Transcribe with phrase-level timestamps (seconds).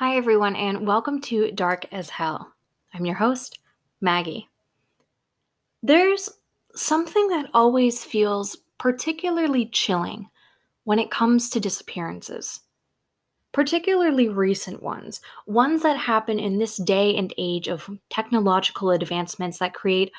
[0.00, 2.54] Hi, everyone, and welcome to Dark as Hell.
[2.94, 3.58] I'm your host,
[4.00, 4.48] Maggie.
[5.82, 6.30] There's
[6.74, 10.30] something that always feels particularly chilling
[10.84, 12.60] when it comes to disappearances,
[13.52, 19.74] particularly recent ones, ones that happen in this day and age of technological advancements that
[19.74, 20.12] create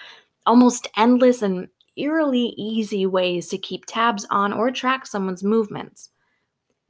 [0.45, 6.11] almost endless and eerily easy ways to keep tabs on or track someone's movements.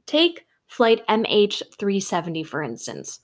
[0.04, 3.20] Take Flight MH370, for instance,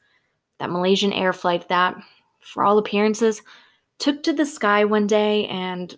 [0.58, 1.96] that Malaysian air flight that,
[2.40, 3.40] for all appearances,
[3.98, 5.96] took to the sky one day and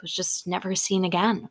[0.00, 1.48] was just never seen again.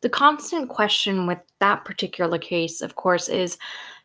[0.00, 3.58] The constant question with that particular case, of course, is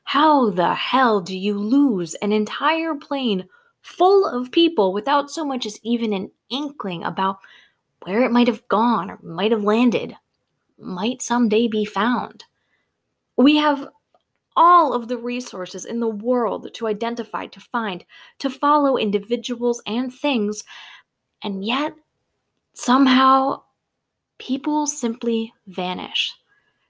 [0.03, 3.49] how the hell do you lose an entire plane
[3.81, 7.39] full of people without so much as even an inkling about
[8.03, 10.15] where it might have gone or might have landed,
[10.77, 12.43] might someday be found?
[13.37, 13.87] We have
[14.55, 18.03] all of the resources in the world to identify, to find,
[18.39, 20.63] to follow individuals and things,
[21.43, 21.93] and yet
[22.73, 23.61] somehow
[24.39, 26.33] people simply vanish,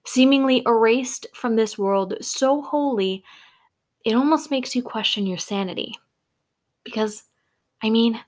[0.05, 3.23] seemingly erased from this world so wholly,
[4.05, 5.93] it almost makes you question your sanity.
[6.85, 7.23] Because,
[7.83, 8.19] I mean,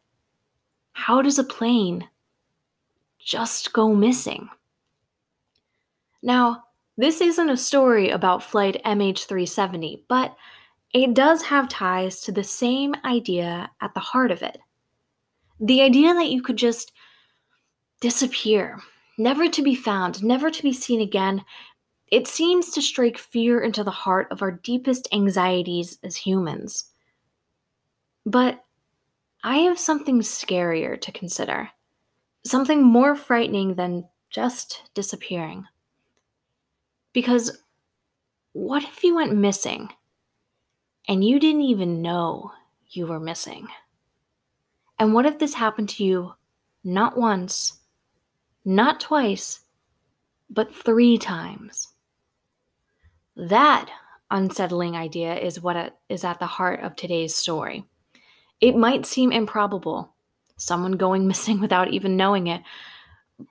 [0.92, 2.06] how does a plane
[3.20, 4.50] just go missing?
[6.22, 6.66] Now,
[7.00, 10.36] this isn't a story about Flight MH370, but
[10.94, 14.58] it does have ties to the same idea at the heart of it.
[15.62, 16.92] The idea that you could just
[18.02, 18.82] disappear,
[19.18, 21.46] never to be found, never to be seen again,
[22.12, 26.92] it seems to strike fear into the heart of our deepest anxieties as humans.
[28.26, 28.62] But
[29.42, 31.70] I have something scarier to consider,
[32.44, 35.66] something more frightening than just disappearing.
[37.14, 37.64] Because
[38.54, 39.90] what if you went missing
[41.08, 42.52] and you didn't even know
[42.90, 43.68] you were missing?
[44.98, 46.34] And what if this happened to you
[46.84, 47.80] not once,
[48.66, 49.62] not twice,
[50.50, 51.88] but three times?
[53.36, 53.90] That
[54.30, 57.86] unsettling idea is what is at the heart of today's story.
[58.60, 60.14] It might seem improbable,
[60.58, 62.62] someone going missing without even knowing it,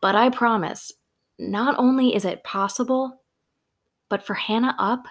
[0.00, 0.92] but I promise,
[1.38, 3.22] not only is it possible,
[4.08, 5.06] but for Hannah Upp,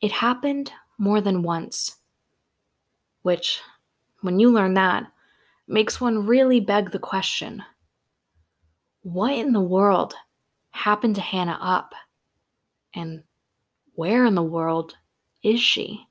[0.00, 1.96] it happened more than once.
[3.22, 3.60] Which,
[4.20, 5.04] when you learn that,
[5.66, 7.62] makes one really beg the question
[9.04, 10.14] what in the world
[10.70, 11.94] happened to Hannah Upp?
[12.94, 13.22] And
[13.94, 14.96] where in the world
[15.42, 16.06] is she?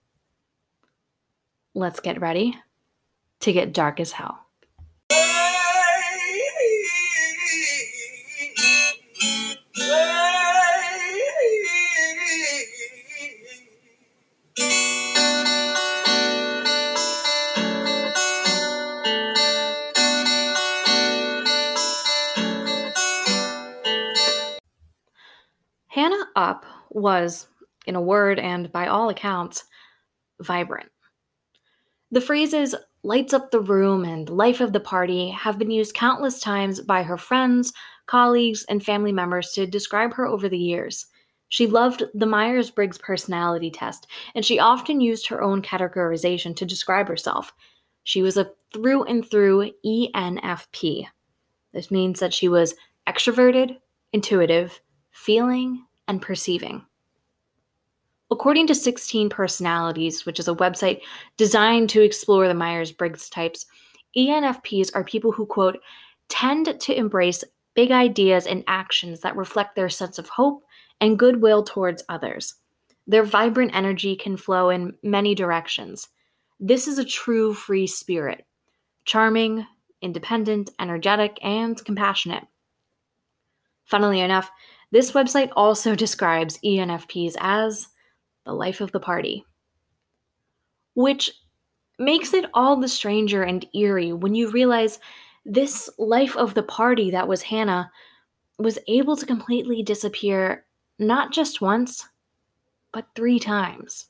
[1.73, 2.55] Let's get ready
[3.41, 4.42] to get dark as hell.
[26.93, 27.47] Was,
[27.85, 29.65] in a word and by all accounts,
[30.39, 30.89] vibrant.
[32.11, 36.39] The phrases lights up the room and life of the party have been used countless
[36.39, 37.73] times by her friends,
[38.05, 41.07] colleagues, and family members to describe her over the years.
[41.49, 46.65] She loved the Myers Briggs personality test, and she often used her own categorization to
[46.65, 47.53] describe herself.
[48.03, 51.05] She was a through and through ENFP.
[51.73, 52.75] This means that she was
[53.07, 53.77] extroverted,
[54.13, 54.79] intuitive,
[55.11, 56.85] feeling, and perceiving.
[58.31, 61.01] According to 16 Personalities, which is a website
[61.37, 63.65] designed to explore the Myers Briggs types,
[64.15, 65.79] ENFPs are people who, quote,
[66.29, 70.63] tend to embrace big ideas and actions that reflect their sense of hope
[71.01, 72.55] and goodwill towards others.
[73.07, 76.07] Their vibrant energy can flow in many directions.
[76.59, 78.45] This is a true free spirit
[79.05, 79.65] charming,
[80.01, 82.45] independent, energetic, and compassionate.
[83.83, 84.49] Funnily enough,
[84.93, 87.87] this website also describes ENFPs as
[88.45, 89.43] the life of the party,
[90.93, 91.31] which
[91.97, 94.99] makes it all the stranger and eerie when you realize
[95.45, 97.91] this life of the party that was Hannah
[98.59, 100.63] was able to completely disappear
[100.99, 102.07] not just once,
[102.91, 104.09] but three times.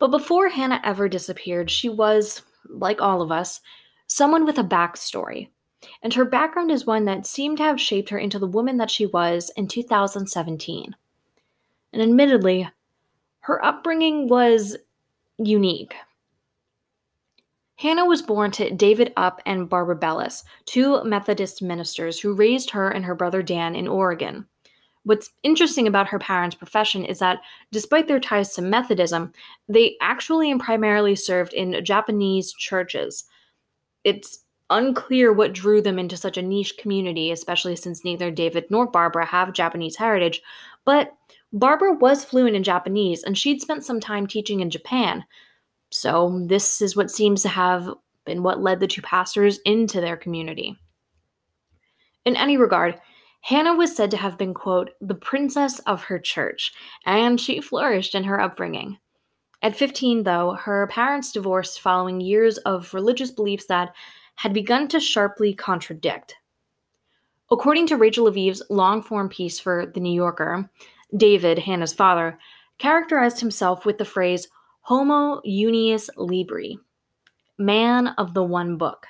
[0.00, 3.60] But before Hannah ever disappeared, she was, like all of us,
[4.08, 5.50] someone with a backstory,
[6.02, 8.90] and her background is one that seemed to have shaped her into the woman that
[8.90, 10.94] she was in 2017.
[11.92, 12.68] And admittedly,
[13.40, 14.76] her upbringing was
[15.38, 15.94] unique.
[17.76, 22.90] Hannah was born to David Upp and Barbara Bellis, two Methodist ministers who raised her
[22.90, 24.46] and her brother Dan in Oregon.
[25.04, 27.40] What's interesting about her parents' profession is that
[27.72, 29.32] despite their ties to Methodism,
[29.66, 33.24] they actually and primarily served in Japanese churches.
[34.04, 38.86] It's unclear what drew them into such a niche community, especially since neither David nor
[38.86, 40.40] Barbara have Japanese heritage,
[40.84, 41.12] but
[41.52, 45.24] Barbara was fluent in Japanese and she'd spent some time teaching in Japan.
[45.90, 47.90] So, this is what seems to have
[48.24, 50.76] been what led the two pastors into their community.
[52.24, 53.00] In any regard,
[53.42, 56.72] Hannah was said to have been, quote, the princess of her church,
[57.06, 58.98] and she flourished in her upbringing.
[59.62, 63.94] At 15, though, her parents divorced following years of religious beliefs that
[64.40, 66.34] had begun to sharply contradict.
[67.50, 70.70] According to Rachel Aviv's long form piece for The New Yorker,
[71.14, 72.38] David, Hannah's father,
[72.78, 74.48] characterized himself with the phrase
[74.80, 76.78] Homo unius libri,
[77.58, 79.06] man of the one book.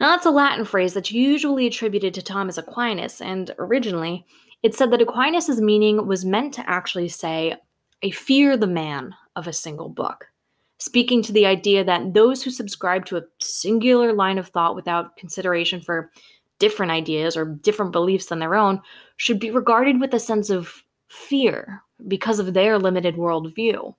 [0.00, 4.26] Now, that's a Latin phrase that's usually attributed to Thomas Aquinas, and originally
[4.62, 7.56] it said that Aquinas' meaning was meant to actually say,
[8.04, 10.26] I fear the man of a single book,
[10.78, 15.16] speaking to the idea that those who subscribe to a singular line of thought without
[15.16, 16.10] consideration for
[16.58, 18.80] different ideas or different beliefs than their own
[19.16, 23.94] should be regarded with a sense of fear because of their limited worldview.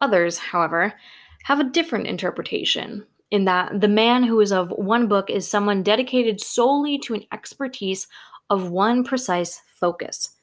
[0.00, 0.94] Others, however,
[1.44, 5.82] have a different interpretation, in that the man who is of one book is someone
[5.82, 8.06] dedicated solely to an expertise
[8.50, 10.33] of one precise focus,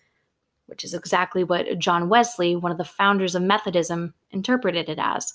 [0.72, 5.34] which is exactly what John Wesley, one of the founders of Methodism, interpreted it as.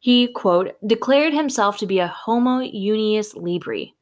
[0.00, 3.94] He, quote, declared himself to be a homo unius libri,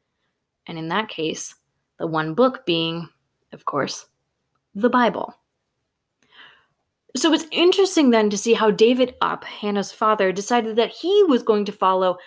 [0.67, 1.55] and in that case,
[2.00, 3.09] the one book being,
[3.53, 4.06] of course,
[4.75, 5.33] the Bible.
[7.15, 11.45] So it's interesting then to see how David Upp, Hannah's father, decided that he was
[11.45, 12.19] going to follow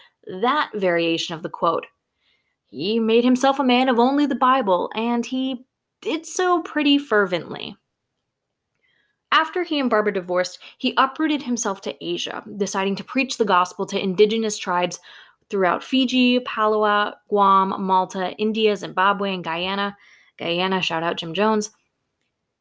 [0.42, 1.86] that variation of the quote.
[2.68, 5.66] He made himself a man of only the Bible, and he
[6.00, 7.76] did so pretty fervently.
[9.32, 13.86] After he and Barbara divorced, he uprooted himself to Asia, deciding to preach the gospel
[13.88, 15.00] to indigenous tribes
[15.50, 19.98] throughout Fiji, Palau, Guam, Malta, India, Zimbabwe, and Guyana.
[20.38, 21.72] Guyana, shout out Jim Jones.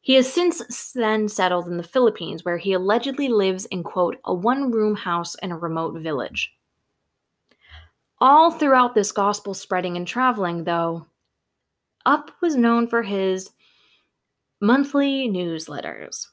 [0.01, 4.33] He has since then settled in the Philippines, where he allegedly lives in, quote, a
[4.33, 6.51] one room house in a remote village.
[8.19, 11.07] All throughout this gospel spreading and traveling, though,
[12.05, 13.49] Upp was known for his
[14.61, 16.27] monthly newsletters.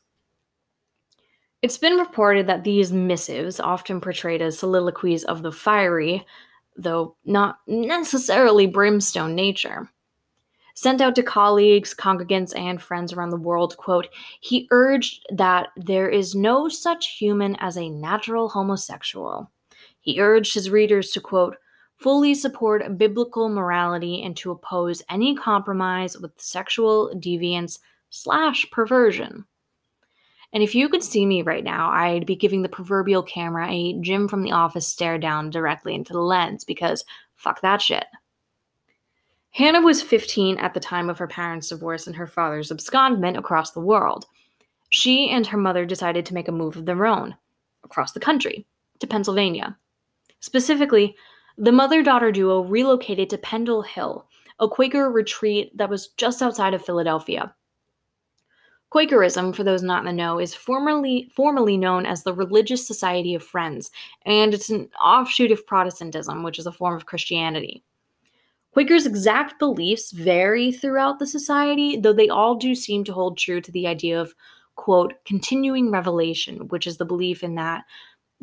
[1.62, 6.26] It's been reported that these missives, often portrayed as soliloquies of the fiery,
[6.76, 9.88] though not necessarily brimstone nature,
[10.74, 14.08] sent out to colleagues, congregants, and friends around the world, quote,
[14.40, 19.48] he urged that there is no such human as a natural homosexual.
[20.00, 21.56] He urged his readers to, quote,
[21.96, 27.78] fully support biblical morality and to oppose any compromise with sexual deviance
[28.10, 29.44] slash perversion.
[30.52, 33.98] And if you could see me right now, I'd be giving the proverbial camera a
[34.00, 37.04] Jim from the office stare down directly into the lens because
[37.36, 38.04] fuck that shit.
[39.50, 43.72] Hannah was 15 at the time of her parents' divorce and her father's abscondment across
[43.72, 44.26] the world.
[44.88, 47.34] She and her mother decided to make a move of their own
[47.84, 48.66] across the country
[49.00, 49.76] to Pennsylvania.
[50.40, 51.14] Specifically,
[51.58, 54.26] the mother daughter duo relocated to Pendle Hill,
[54.58, 57.54] a Quaker retreat that was just outside of Philadelphia.
[58.92, 63.34] Quakerism, for those not in the know, is formerly formally known as the Religious Society
[63.34, 63.90] of Friends,
[64.26, 67.82] and it's an offshoot of Protestantism, which is a form of Christianity.
[68.72, 73.62] Quakers' exact beliefs vary throughout the society, though they all do seem to hold true
[73.62, 74.34] to the idea of,
[74.74, 77.84] quote, continuing revelation, which is the belief in that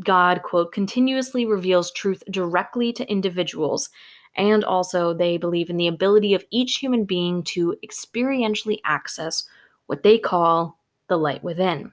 [0.03, 3.91] God, quote, continuously reveals truth directly to individuals.
[4.35, 9.43] And also, they believe in the ability of each human being to experientially access
[9.89, 10.77] what they call
[11.07, 11.91] the light within,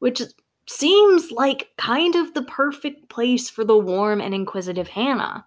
[0.00, 0.20] which
[0.68, 5.46] seems like kind of the perfect place for the warm and inquisitive Hannah.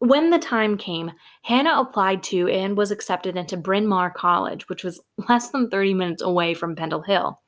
[0.00, 4.82] When the time came, Hannah applied to and was accepted into Bryn Mawr College, which
[4.82, 7.40] was less than 30 minutes away from Pendle Hill.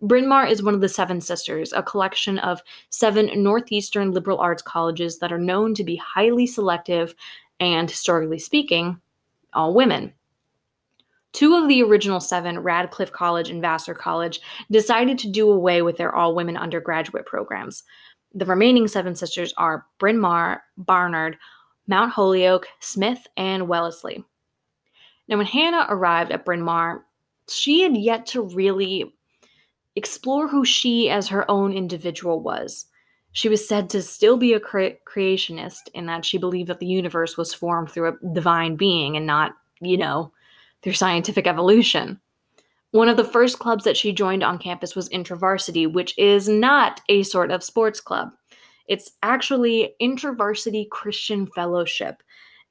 [0.00, 4.62] Bryn Mawr is one of the Seven Sisters, a collection of seven Northeastern liberal arts
[4.62, 7.16] colleges that are known to be highly selective
[7.58, 9.00] and, historically speaking,
[9.52, 10.12] all women.
[11.34, 15.96] Two of the original seven, Radcliffe College and Vassar College, decided to do away with
[15.96, 17.82] their all women undergraduate programs.
[18.32, 21.36] The remaining seven sisters are Bryn Mawr, Barnard,
[21.88, 24.24] Mount Holyoke, Smith, and Wellesley.
[25.28, 27.04] Now, when Hannah arrived at Bryn Mawr,
[27.48, 29.12] she had yet to really
[29.96, 32.86] explore who she as her own individual was.
[33.32, 36.86] She was said to still be a cre- creationist in that she believed that the
[36.86, 40.32] universe was formed through a divine being and not you know,
[40.84, 42.20] through scientific evolution.
[42.92, 47.00] One of the first clubs that she joined on campus was InterVarsity, which is not
[47.08, 48.30] a sort of sports club.
[48.86, 52.22] It's actually InterVarsity Christian Fellowship,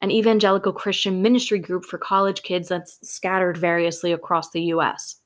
[0.01, 5.17] an evangelical Christian ministry group for college kids that's scattered variously across the US.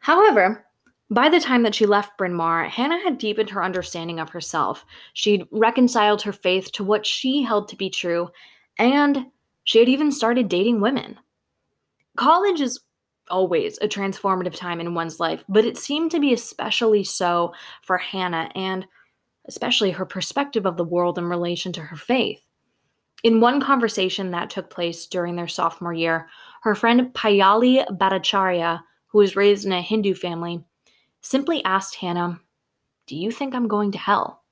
[0.00, 0.66] However,
[1.08, 4.84] by the time that she left Bryn Mawr, Hannah had deepened her understanding of herself.
[5.12, 8.28] She'd reconciled her faith to what she held to be true,
[8.78, 9.26] and
[9.64, 11.18] she had even started dating women.
[12.16, 12.80] College is
[13.30, 17.52] always a transformative time in one's life, but it seemed to be especially so
[17.82, 18.86] for Hannah and
[19.46, 22.44] especially her perspective of the world in relation to her faith.
[23.24, 26.28] In one conversation that took place during their sophomore year,
[26.62, 30.64] her friend Piyali Bhattacharya, who was raised in a Hindu family,
[31.20, 32.40] simply asked Hannah,
[33.06, 34.42] Do you think I'm going to hell?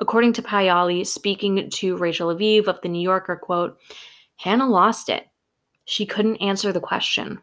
[0.00, 3.78] According to Piyali, speaking to Rachel Aviv of the New Yorker, quote,
[4.36, 5.26] Hannah lost it.
[5.84, 7.40] She couldn't answer the question.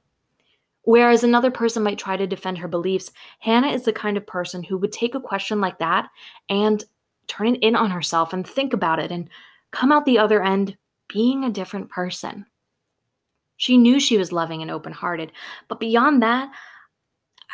[0.84, 4.64] Whereas another person might try to defend her beliefs, Hannah is the kind of person
[4.64, 6.10] who would take a question like that
[6.50, 6.84] and
[7.28, 9.30] turn it in on herself and think about it and
[9.72, 12.46] come out the other end being a different person.
[13.56, 15.32] She knew she was loving and open hearted,
[15.70, 16.52] but beyond that,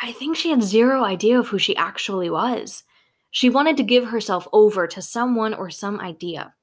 [0.01, 2.84] I think she had zero idea of who she actually was.
[3.31, 6.53] She wanted to give herself over to someone or some idea.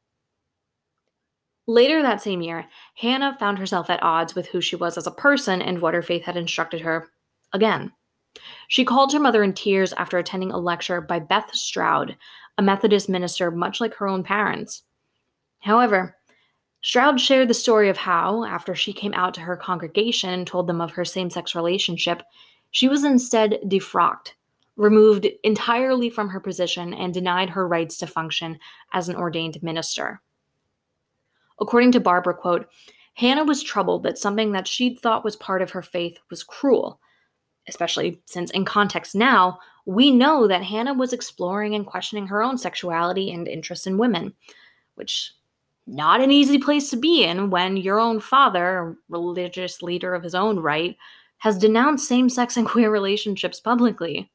[1.66, 5.12] Later that same year, Hannah found herself at odds with who she was as a
[5.12, 7.08] person and what her faith had instructed her
[7.52, 7.92] again.
[8.68, 12.16] She called her mother in tears after attending a lecture by Beth Stroud,
[12.58, 14.82] a Methodist minister much like her own parents.
[15.60, 16.16] However,
[16.82, 20.68] Stroud shared the story of how, after she came out to her congregation and told
[20.68, 22.22] them of her same sex relationship,
[22.70, 24.34] she was instead defrocked,
[24.76, 28.58] removed entirely from her position, and denied her rights to function
[28.92, 30.20] as an ordained minister.
[31.60, 32.68] According to Barbara, quote,
[33.14, 37.00] Hannah was troubled that something that she'd thought was part of her faith was cruel,
[37.66, 42.58] especially since, in context now, we know that Hannah was exploring and questioning her own
[42.58, 44.34] sexuality and interest in women,
[44.96, 45.32] which
[45.86, 50.34] not an easy place to be in when your own father, religious leader of his
[50.34, 50.96] own right,
[51.38, 54.30] has denounced same-sex and queer relationships publicly.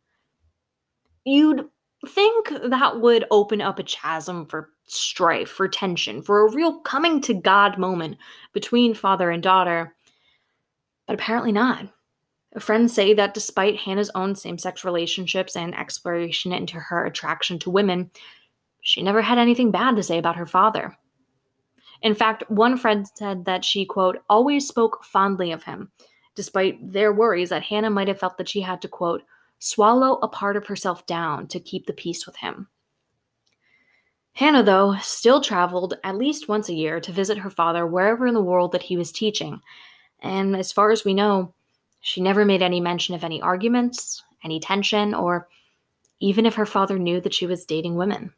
[1.25, 1.67] You'd
[2.07, 7.21] think that would open up a chasm for strife, for tension, for a real coming
[7.21, 8.17] to God moment
[8.53, 9.95] between father and daughter.
[11.07, 11.87] But apparently not.
[12.59, 17.69] Friends say that despite Hannah's own same sex relationships and exploration into her attraction to
[17.69, 18.11] women,
[18.81, 20.97] she never had anything bad to say about her father.
[22.01, 25.91] In fact, one friend said that she, quote, always spoke fondly of him,
[26.35, 29.21] despite their worries that Hannah might have felt that she had to, quote,
[29.63, 32.67] swallow a part of herself down to keep the peace with him.
[34.33, 38.33] Hannah, though, still traveled at least once a year to visit her father wherever in
[38.33, 39.61] the world that he was teaching,
[40.19, 41.53] and as far as we know,
[41.99, 45.47] she never made any mention of any arguments, any tension, or
[46.19, 48.33] even if her father knew that she was dating women.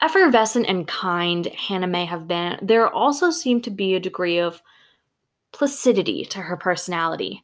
[0.00, 4.62] Effervescent and kind Hannah may have been, there also seemed to be a degree of
[5.52, 7.42] placidity to her personality,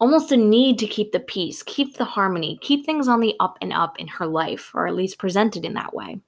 [0.00, 3.58] almost a need to keep the peace, keep the harmony, keep things on the up
[3.60, 6.20] and up in her life, or at least presented in that way.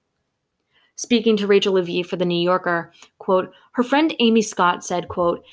[0.96, 5.44] Speaking to Rachel Aviv for the New Yorker, quote, her friend Amy Scott said, quote,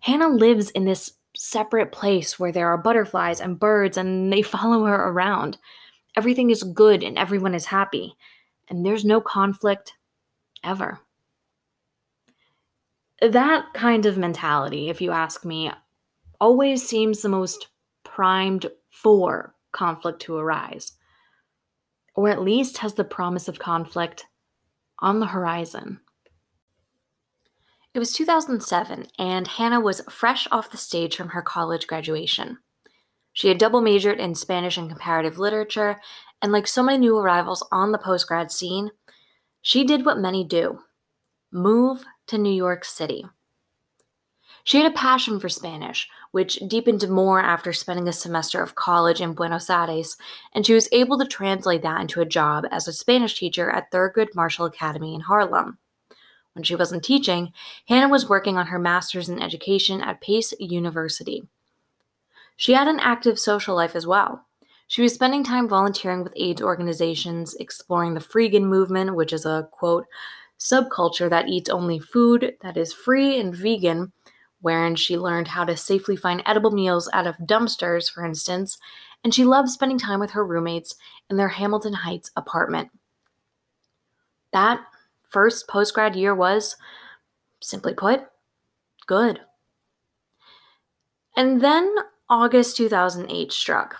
[0.00, 4.84] Hannah lives in this separate place where there are butterflies and birds and they follow
[4.84, 5.58] her around.
[6.16, 8.16] Everything is good and everyone is happy.
[8.68, 9.94] And there's no conflict
[10.64, 10.98] ever.
[13.20, 15.70] That kind of mentality, if you ask me,
[16.40, 17.68] always seems the most
[18.04, 20.92] primed for conflict to arise,
[22.14, 24.26] or at least has the promise of conflict
[25.00, 26.00] on the horizon.
[27.94, 32.58] It was 2007, and Hannah was fresh off the stage from her college graduation.
[33.32, 36.00] She had double majored in Spanish and comparative literature,
[36.42, 38.90] and like so many new arrivals on the postgrad scene,
[39.62, 40.80] she did what many do
[41.52, 43.24] move to New York City.
[44.66, 49.20] She had a passion for Spanish, which deepened more after spending a semester of college
[49.20, 50.16] in Buenos Aires,
[50.52, 53.92] and she was able to translate that into a job as a Spanish teacher at
[53.92, 55.78] Thurgood Marshall Academy in Harlem.
[56.54, 57.52] When she wasn't teaching,
[57.88, 61.46] Hannah was working on her master's in education at Pace University.
[62.56, 64.46] She had an active social life as well.
[64.88, 69.68] She was spending time volunteering with AIDS organizations, exploring the freegan movement, which is a
[69.70, 70.06] quote,
[70.58, 74.12] subculture that eats only food that is free and vegan
[74.60, 78.78] wherein she learned how to safely find edible meals out of dumpsters, for instance,
[79.22, 80.94] and she loved spending time with her roommates
[81.30, 82.90] in their Hamilton Heights apartment.
[84.52, 84.80] That
[85.28, 86.76] first postgrad year was,
[87.60, 88.26] simply put,
[89.06, 89.40] Good.
[91.36, 91.94] And then
[92.28, 93.96] August 2008 struck.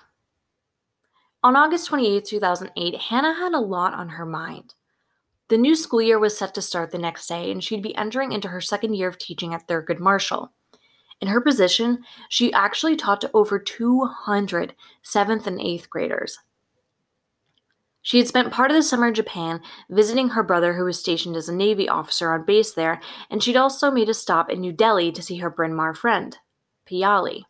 [1.45, 4.75] On August 28, 2008, Hannah had a lot on her mind.
[5.49, 8.33] The new school year was set to start the next day, and she'd be entering
[8.33, 10.53] into her second year of teaching at Thurgood Marshall.
[11.21, 14.75] In her position, she actually taught to over 200
[15.05, 16.39] 7th and 8th graders.
[18.03, 19.61] She had spent part of the summer in Japan
[19.91, 23.01] visiting her brother, who was stationed as a Navy officer on base there,
[23.31, 26.39] and she'd also made a stop in New Delhi to see her Bryn Mawr friend,
[26.89, 27.43] Piyali.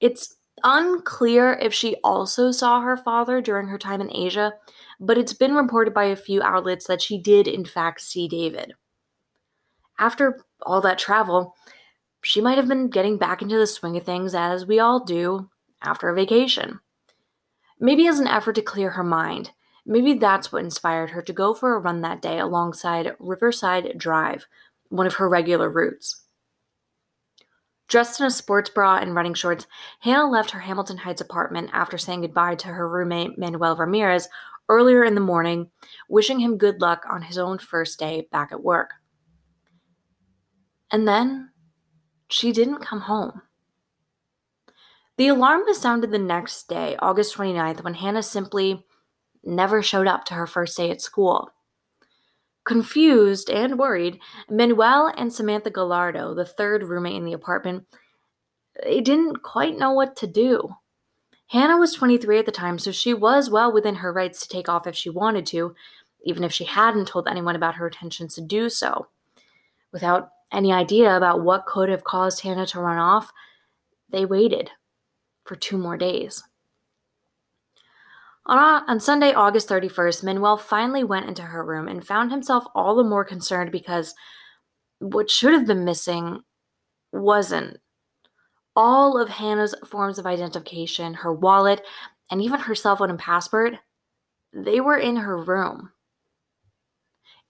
[0.00, 4.54] It's unclear if she also saw her father during her time in Asia,
[5.00, 8.74] but it's been reported by a few outlets that she did, in fact, see David.
[9.98, 11.54] After all that travel,
[12.22, 15.50] she might have been getting back into the swing of things as we all do
[15.82, 16.80] after a vacation.
[17.80, 19.52] Maybe as an effort to clear her mind,
[19.86, 24.46] maybe that's what inspired her to go for a run that day alongside Riverside Drive,
[24.88, 26.22] one of her regular routes.
[27.86, 29.66] Dressed in a sports bra and running shorts,
[30.00, 34.28] Hannah left her Hamilton Heights apartment after saying goodbye to her roommate Manuel Ramirez
[34.68, 35.70] earlier in the morning,
[36.08, 38.94] wishing him good luck on his own first day back at work.
[40.90, 41.50] And then
[42.28, 43.42] she didn't come home.
[45.16, 48.86] The alarm was sounded the next day, August 29th, when Hannah simply
[49.42, 51.50] never showed up to her first day at school.
[52.64, 57.84] Confused and worried, Manuel and Samantha Gallardo, the third roommate in the apartment,
[58.84, 60.68] they didn't quite know what to do.
[61.48, 64.68] Hannah was 23 at the time, so she was well within her rights to take
[64.68, 65.74] off if she wanted to,
[66.24, 69.08] even if she hadn't told anyone about her intentions to do so.
[69.92, 73.32] Without any idea about what could have caused Hannah to run off,
[74.10, 74.70] they waited
[75.44, 76.44] for two more days.
[78.44, 82.94] On, on Sunday, August 31st, Manuel finally went into her room and found himself all
[82.94, 84.14] the more concerned because
[84.98, 86.42] what should have been missing
[87.12, 87.78] wasn't.
[88.76, 91.84] All of Hannah's forms of identification, her wallet,
[92.30, 93.74] and even her cell phone and passport,
[94.52, 95.92] they were in her room.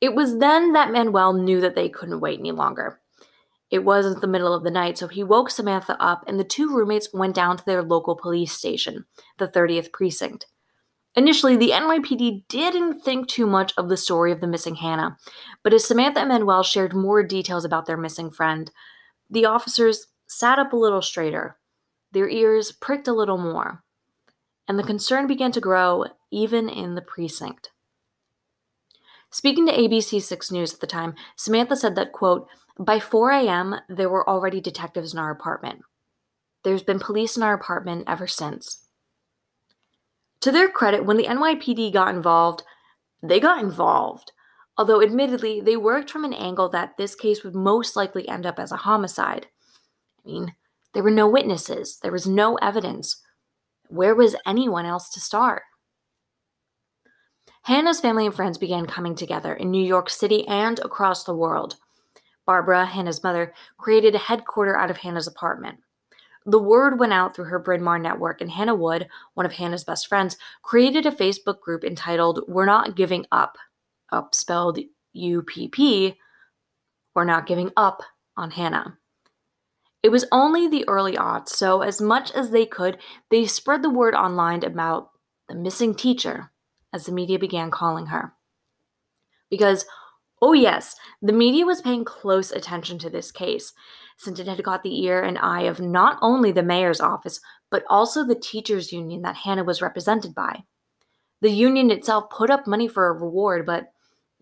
[0.00, 3.00] It was then that Manuel knew that they couldn't wait any longer.
[3.70, 6.74] It wasn't the middle of the night, so he woke Samantha up, and the two
[6.74, 9.04] roommates went down to their local police station,
[9.36, 10.46] the 30th Precinct.
[11.14, 15.18] Initially, the NYPD didn't think too much of the story of the missing Hannah,
[15.62, 18.70] but as Samantha and Manuel shared more details about their missing friend,
[19.28, 21.56] the officers sat up a little straighter,
[22.12, 23.82] their ears pricked a little more,
[24.68, 27.70] and the concern began to grow even in the precinct.
[29.30, 33.80] Speaking to ABC 6 News at the time, Samantha said that, quote, by 4 a.m.,
[33.88, 35.82] there were already detectives in our apartment.
[36.62, 38.86] There's been police in our apartment ever since.
[40.40, 42.62] To their credit, when the NYPD got involved,
[43.22, 44.32] they got involved.
[44.76, 48.58] Although, admittedly, they worked from an angle that this case would most likely end up
[48.58, 49.48] as a homicide.
[50.28, 50.54] Mean,
[50.92, 53.22] there were no witnesses, there was no evidence.
[53.88, 55.62] Where was anyone else to start?
[57.62, 61.76] Hannah's family and friends began coming together in New York City and across the world.
[62.44, 65.78] Barbara, Hannah's mother, created a headquarter out of Hannah's apartment.
[66.44, 69.84] The word went out through her Bryn Mawr network, and Hannah Wood, one of Hannah's
[69.84, 73.56] best friends, created a Facebook group entitled We're Not Giving Up,
[74.12, 74.78] up spelled
[75.14, 76.18] U P P,
[77.14, 78.02] We're Not Giving Up
[78.36, 78.98] on Hannah.
[80.02, 82.98] It was only the early aughts, so as much as they could,
[83.30, 85.10] they spread the word online about
[85.48, 86.52] the missing teacher,
[86.92, 88.34] as the media began calling her.
[89.50, 89.86] Because,
[90.40, 93.72] oh yes, the media was paying close attention to this case
[94.16, 97.84] since it had caught the ear and eye of not only the mayor's office, but
[97.88, 100.64] also the teachers' union that Hannah was represented by.
[101.40, 103.92] The union itself put up money for a reward, but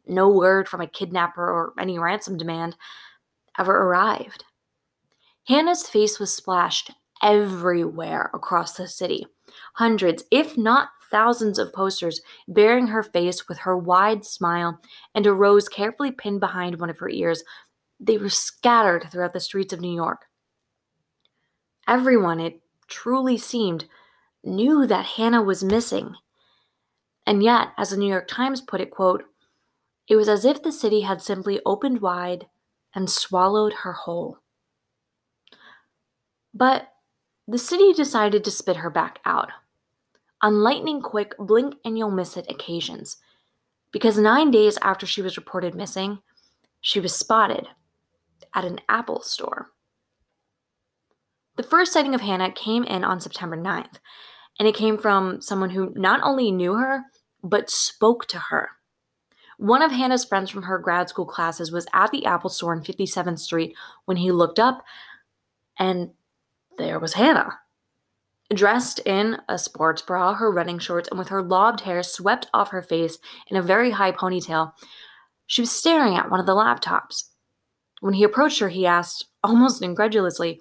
[0.06, 2.76] no word from a kidnapper or any ransom demand
[3.58, 4.44] ever arrived.
[5.48, 6.90] Hannah's face was splashed
[7.22, 9.26] everywhere across the city.
[9.74, 14.80] Hundreds, if not thousands, of posters bearing her face with her wide smile
[15.14, 17.44] and a rose carefully pinned behind one of her ears
[17.98, 20.26] they were scattered throughout the streets of New York.
[21.88, 23.86] Everyone, it truly seemed,
[24.44, 26.14] knew that Hannah was missing.
[27.26, 29.24] And yet, as the New York Times put it, quote,
[30.08, 32.46] it was as if the city had simply opened wide
[32.94, 34.38] and swallowed her whole.
[36.56, 36.88] But
[37.46, 39.50] the city decided to spit her back out
[40.40, 43.18] on lightning quick blink and you'll miss it occasions.
[43.92, 46.20] Because nine days after she was reported missing,
[46.80, 47.66] she was spotted
[48.54, 49.70] at an Apple store.
[51.56, 53.98] The first sighting of Hannah came in on September 9th,
[54.58, 57.02] and it came from someone who not only knew her,
[57.42, 58.70] but spoke to her.
[59.58, 62.82] One of Hannah's friends from her grad school classes was at the Apple store on
[62.82, 63.74] 57th Street
[64.06, 64.82] when he looked up,
[65.78, 66.10] and
[66.78, 67.58] there was Hannah.
[68.54, 72.70] Dressed in a sports bra, her running shorts, and with her lobbed hair swept off
[72.70, 74.72] her face in a very high ponytail,
[75.46, 77.24] she was staring at one of the laptops.
[78.00, 80.60] When he approached her, he asked, almost incredulously,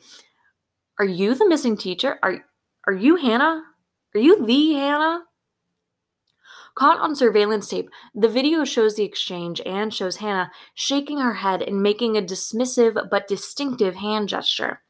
[0.99, 2.17] Are you the missing teacher?
[2.23, 2.45] Are,
[2.87, 3.63] are you Hannah?
[4.15, 5.23] Are you the Hannah?
[6.75, 11.61] Caught on surveillance tape, the video shows the exchange and shows Hannah shaking her head
[11.61, 14.81] and making a dismissive but distinctive hand gesture.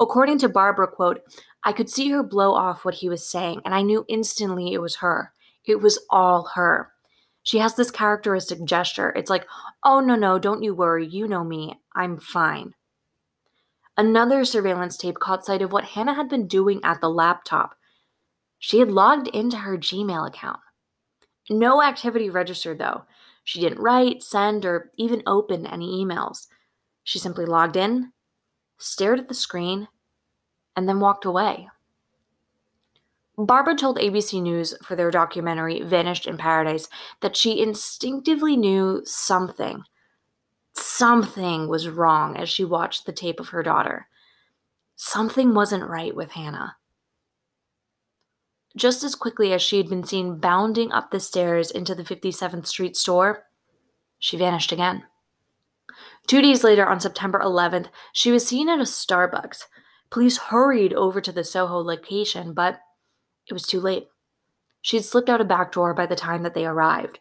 [0.00, 1.20] According to Barbara, quote,
[1.64, 4.80] I could see her blow off what he was saying, and I knew instantly it
[4.80, 5.32] was her.
[5.64, 6.92] It was all her.
[7.42, 9.10] She has this characteristic gesture.
[9.10, 9.46] It's like,
[9.82, 11.06] oh, no, no, don't you worry.
[11.06, 11.80] You know me.
[11.94, 12.74] I'm fine.
[13.96, 17.74] Another surveillance tape caught sight of what Hannah had been doing at the laptop.
[18.58, 20.60] She had logged into her Gmail account.
[21.50, 23.04] No activity registered, though.
[23.42, 26.46] She didn't write, send, or even open any emails.
[27.02, 28.12] She simply logged in,
[28.78, 29.88] stared at the screen,
[30.76, 31.68] and then walked away.
[33.36, 36.88] Barbara told ABC News for their documentary Vanished in Paradise
[37.20, 39.84] that she instinctively knew something,
[40.74, 44.08] something was wrong as she watched the tape of her daughter.
[44.96, 46.76] Something wasn't right with Hannah.
[48.76, 52.66] Just as quickly as she had been seen bounding up the stairs into the 57th
[52.66, 53.44] Street store,
[54.18, 55.04] she vanished again.
[56.28, 59.64] Two days later, on September 11th, she was seen at a Starbucks.
[60.10, 62.80] Police hurried over to the Soho location, but
[63.46, 64.08] it was too late.
[64.82, 67.20] She had slipped out a back door by the time that they arrived.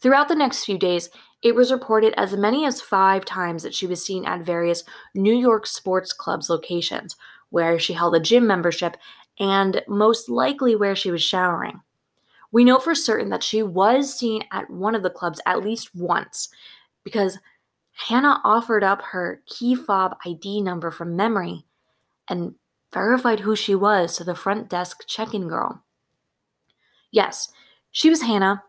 [0.00, 1.10] Throughout the next few days,
[1.42, 5.34] it was reported as many as five times that she was seen at various New
[5.34, 7.16] York sports clubs locations,
[7.50, 8.96] where she held a gym membership
[9.40, 11.80] and most likely where she was showering.
[12.52, 15.94] We know for certain that she was seen at one of the clubs at least
[15.94, 16.50] once
[17.08, 17.38] because
[18.08, 21.64] Hannah offered up her key fob ID number from memory
[22.28, 22.54] and
[22.92, 25.82] verified who she was to the front desk check in girl.
[27.10, 27.48] Yes,
[27.90, 28.62] she was Hannah.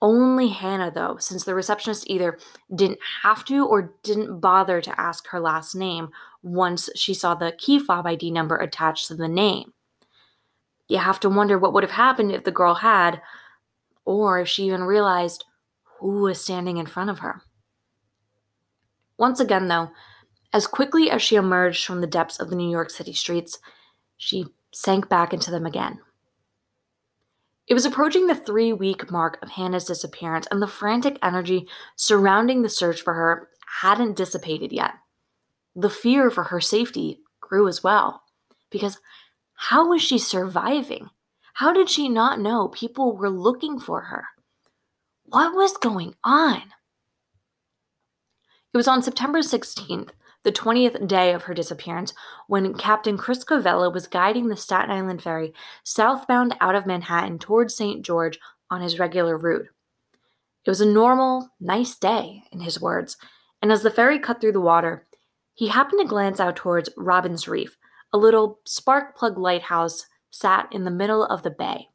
[0.00, 2.38] Only Hannah, though, since the receptionist either
[2.74, 6.08] didn't have to or didn't bother to ask her last name
[6.42, 9.74] once she saw the key fob ID number attached to the name.
[10.88, 13.20] You have to wonder what would have happened if the girl had,
[14.06, 15.44] or if she even realized
[15.98, 17.42] who was standing in front of her.
[19.18, 19.90] Once again, though,
[20.52, 23.58] as quickly as she emerged from the depths of the New York City streets,
[24.16, 26.00] she sank back into them again.
[27.66, 32.62] It was approaching the three week mark of Hannah's disappearance, and the frantic energy surrounding
[32.62, 33.48] the search for her
[33.80, 34.92] hadn't dissipated yet.
[35.74, 38.22] The fear for her safety grew as well,
[38.70, 38.98] because
[39.54, 41.10] how was she surviving?
[41.54, 44.26] How did she not know people were looking for her?
[45.24, 46.62] What was going on?
[48.76, 50.10] It was on September 16th
[50.42, 52.12] the 20th day of her disappearance,
[52.46, 57.74] when Captain Chris Covella was guiding the Staten Island ferry southbound out of Manhattan towards
[57.74, 58.04] St.
[58.04, 58.38] George
[58.70, 59.68] on his regular route.
[60.66, 63.16] It was a normal, nice day, in his words,
[63.62, 65.06] and as the ferry cut through the water,
[65.54, 67.78] he happened to glance out towards Robbins Reef,
[68.12, 71.88] a little spark plug lighthouse sat in the middle of the bay.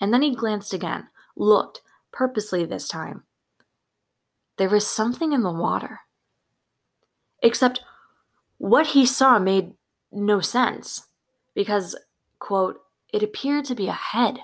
[0.00, 3.24] And then he glanced again, looked, purposely this time.
[4.58, 6.00] There was something in the water.
[7.42, 7.80] Except
[8.58, 9.72] what he saw made
[10.10, 11.06] no sense
[11.54, 11.96] because,
[12.40, 12.80] quote,
[13.12, 14.40] it appeared to be a head.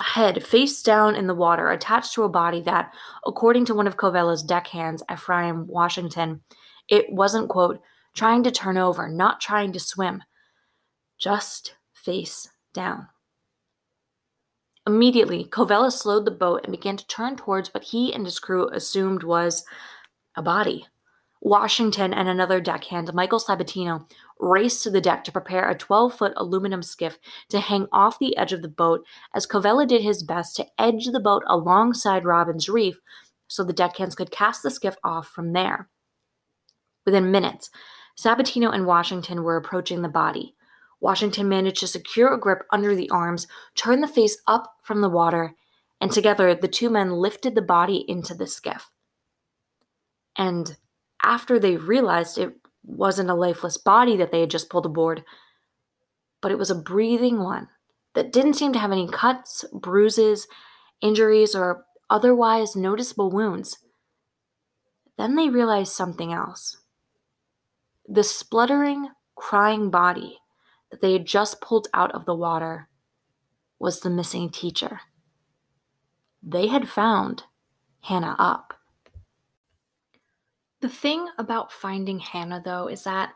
[0.00, 2.92] A head face down in the water attached to a body that,
[3.26, 6.40] according to one of Covella's deckhands, Ephraim Washington,
[6.88, 7.80] it wasn't, quote,
[8.14, 10.22] trying to turn over, not trying to swim,
[11.18, 13.08] just face down.
[14.90, 18.68] Immediately, Covella slowed the boat and began to turn towards what he and his crew
[18.70, 19.64] assumed was
[20.34, 20.84] a body.
[21.40, 26.32] Washington and another deckhand, Michael Sabatino, raced to the deck to prepare a 12 foot
[26.36, 30.56] aluminum skiff to hang off the edge of the boat as Covella did his best
[30.56, 32.98] to edge the boat alongside Robbins Reef
[33.46, 35.88] so the deckhands could cast the skiff off from there.
[37.06, 37.70] Within minutes,
[38.18, 40.56] Sabatino and Washington were approaching the body.
[41.00, 45.08] Washington managed to secure a grip under the arms, turn the face up from the
[45.08, 45.54] water,
[46.00, 48.90] and together the two men lifted the body into the skiff.
[50.36, 50.76] And
[51.22, 55.24] after they realized it wasn't a lifeless body that they had just pulled aboard,
[56.40, 57.68] but it was a breathing one
[58.14, 60.48] that didn't seem to have any cuts, bruises,
[61.00, 63.78] injuries, or otherwise noticeable wounds.
[65.16, 66.78] Then they realized something else.
[68.08, 70.39] The spluttering, crying body
[70.90, 72.88] that they had just pulled out of the water
[73.78, 75.00] was the missing teacher.
[76.42, 77.44] they had found
[78.02, 78.74] Hannah Upp.
[80.80, 83.34] The thing about finding Hannah, though, is that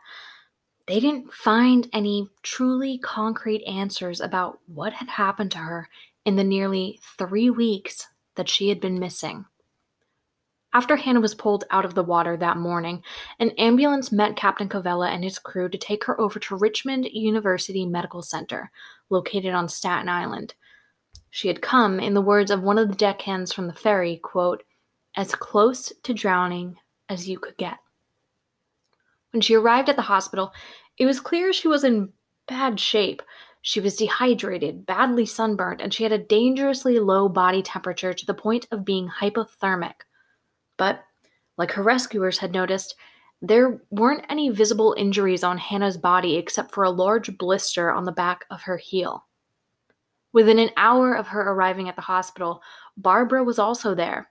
[0.87, 5.89] they didn't find any truly concrete answers about what had happened to her
[6.25, 9.45] in the nearly three weeks that she had been missing.
[10.75, 13.01] After Hannah was pulled out of the water that morning,
[13.39, 17.85] an ambulance met Captain Covella and his crew to take her over to Richmond University
[17.85, 18.69] Medical Center,
[19.09, 20.53] located on Staten Island.
[21.29, 24.63] She had come, in the words of one of the deckhands from the ferry, quote,
[25.15, 26.75] as close to drowning
[27.07, 27.77] as you could get.
[29.31, 30.51] When she arrived at the hospital,
[30.97, 32.11] it was clear she was in
[32.49, 33.21] bad shape.
[33.61, 38.33] She was dehydrated, badly sunburned, and she had a dangerously low body temperature to the
[38.33, 40.01] point of being hypothermic.
[40.77, 41.03] But,
[41.57, 42.95] like her rescuers had noticed,
[43.41, 48.11] there weren't any visible injuries on Hannah's body except for a large blister on the
[48.11, 49.25] back of her heel.
[50.33, 52.61] Within an hour of her arriving at the hospital,
[52.97, 54.29] Barbara was also there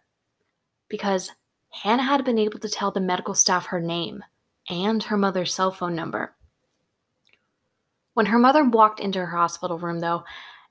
[0.88, 1.30] because
[1.70, 4.22] Hannah had been able to tell the medical staff her name
[4.68, 6.34] and her mother's cell phone number.
[8.14, 10.24] When her mother walked into her hospital room, though,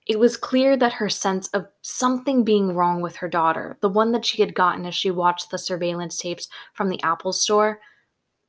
[0.06, 4.12] it was clear that her sense of something being wrong with her daughter, the one
[4.12, 7.80] that she had gotten as she watched the surveillance tapes from the Apple store,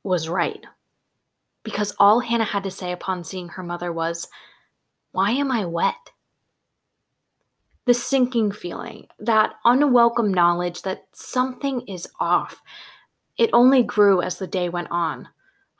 [0.03, 0.65] was right.
[1.63, 4.27] Because all Hannah had to say upon seeing her mother was,
[5.11, 6.11] Why am I wet?
[7.85, 12.61] The sinking feeling, that unwelcome knowledge that something is off,
[13.37, 15.29] it only grew as the day went on.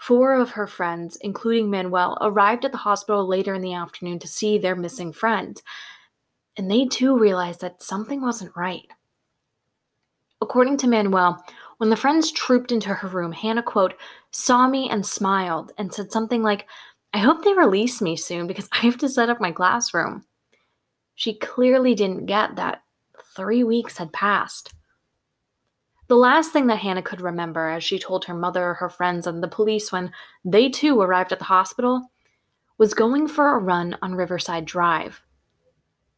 [0.06, 4.28] Four of her friends, including Manuel, arrived at the hospital later in the afternoon to
[4.28, 5.60] see their missing friend,
[6.56, 8.86] and they too realized that something wasn't right.
[10.42, 11.44] According to Manuel,
[11.78, 13.96] when the friends trooped into her room, Hannah, quote,
[14.30, 16.68] saw me and smiled and said something like,
[17.12, 20.24] I hope they release me soon because I have to set up my classroom.
[21.16, 22.84] She clearly didn't get that
[23.36, 24.72] three weeks had passed.
[26.08, 29.42] The last thing that Hannah could remember as she told her mother, her friends, and
[29.42, 30.12] the police when
[30.44, 32.12] they too arrived at the hospital
[32.78, 35.24] was going for a run on Riverside Drive.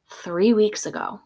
[0.10, 1.21] Three weeks ago.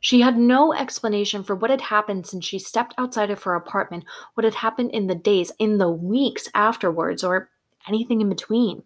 [0.00, 4.04] She had no explanation for what had happened since she stepped outside of her apartment,
[4.34, 7.50] what had happened in the days, in the weeks afterwards, or
[7.86, 8.84] anything in between.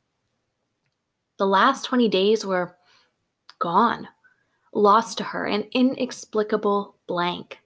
[1.36, 2.76] The last 20 days were
[3.58, 4.08] gone,
[4.72, 7.61] lost to her, an inexplicable blank.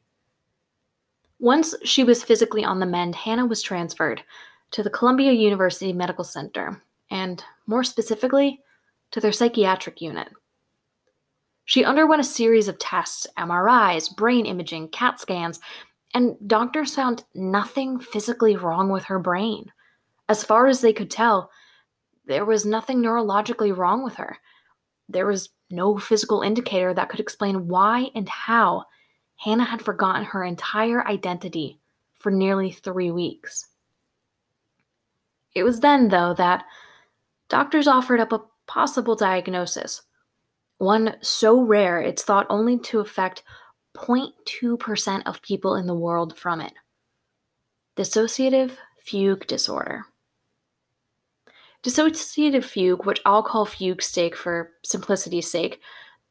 [1.38, 4.22] Once she was physically on the mend, Hannah was transferred
[4.70, 8.60] to the Columbia University Medical Center, and more specifically,
[9.10, 10.28] to their psychiatric unit.
[11.66, 15.60] She underwent a series of tests MRIs, brain imaging, CAT scans,
[16.14, 19.70] and doctors found nothing physically wrong with her brain.
[20.28, 21.50] As far as they could tell,
[22.24, 24.38] there was nothing neurologically wrong with her.
[25.08, 28.84] There was no physical indicator that could explain why and how
[29.36, 31.80] Hannah had forgotten her entire identity
[32.18, 33.68] for nearly three weeks.
[35.54, 36.64] It was then, though, that
[37.48, 40.02] doctors offered up a possible diagnosis,
[40.78, 43.42] one so rare it's thought only to affect
[43.96, 46.72] 0.2% of people in the world from it
[47.96, 50.04] dissociative fugue disorder.
[51.82, 55.80] Dissociative fugue, which I'll call fugue state for simplicity's sake,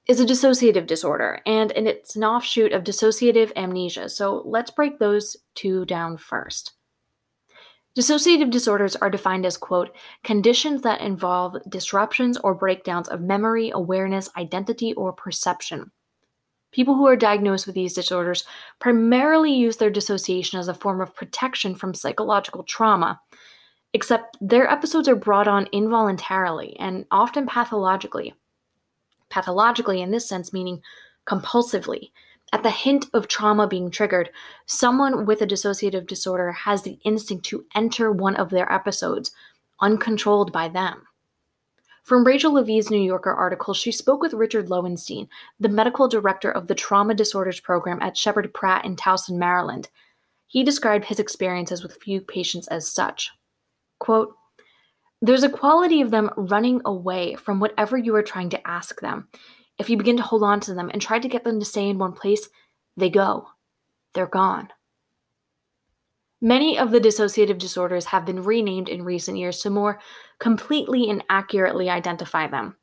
[0.08, 4.08] is a dissociative disorder, and, and it's an offshoot of dissociative amnesia.
[4.10, 6.74] So let's break those two down first.
[7.98, 14.30] Dissociative disorders are defined as, quote, conditions that involve disruptions or breakdowns of memory, awareness,
[14.38, 15.92] identity, or perception.
[16.74, 18.44] People who are diagnosed with these disorders
[18.80, 23.20] primarily use their dissociation as a form of protection from psychological trauma,
[23.94, 28.34] except their episodes are brought on involuntarily and often pathologically
[29.36, 30.82] pathologically in this sense, meaning
[31.28, 32.12] compulsively.
[32.54, 34.30] At the hint of trauma being triggered,
[34.66, 39.34] someone with a dissociative disorder has the instinct to enter one of their episodes,
[39.82, 41.02] uncontrolled by them.
[42.04, 45.28] From Rachel Aviv's New Yorker article, she spoke with Richard Loewenstein,
[45.60, 49.90] the medical director of the Trauma Disorders Program at Sheppard Pratt in Towson, Maryland.
[50.48, 53.32] He described his experiences with fugue patients as such.
[54.00, 54.34] Quote,
[55.22, 59.28] there's a quality of them running away from whatever you are trying to ask them.
[59.78, 61.90] If you begin to hold on to them and try to get them to stay
[61.90, 62.48] in one place,
[62.98, 63.48] they go.
[64.14, 64.70] They're gone.
[66.42, 70.00] Many of the dissociative disorders have been renamed in recent years to more
[70.40, 72.76] completely and accurately identify them.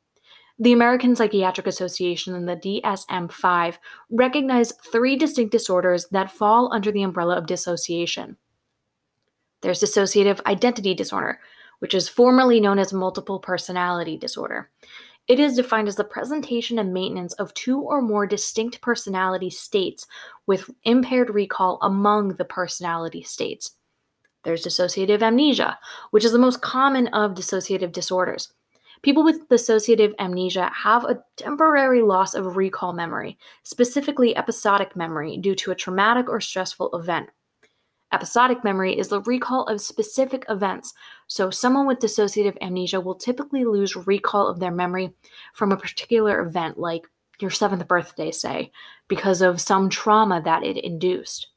[0.59, 3.79] The American Psychiatric Association and the DSM 5
[4.11, 8.37] recognize three distinct disorders that fall under the umbrella of dissociation.
[9.61, 11.39] There's dissociative identity disorder,
[11.79, 14.69] which is formerly known as multiple personality disorder.
[15.27, 20.05] It is defined as the presentation and maintenance of two or more distinct personality states
[20.47, 23.77] with impaired recall among the personality states.
[24.43, 25.79] There's dissociative amnesia,
[26.11, 28.51] which is the most common of dissociative disorders.
[29.01, 35.55] People with dissociative amnesia have a temporary loss of recall memory, specifically episodic memory, due
[35.55, 37.29] to a traumatic or stressful event.
[38.13, 40.93] Episodic memory is the recall of specific events,
[41.25, 45.11] so someone with dissociative amnesia will typically lose recall of their memory
[45.55, 47.07] from a particular event, like
[47.39, 48.71] your seventh birthday, say,
[49.07, 51.47] because of some trauma that it induced.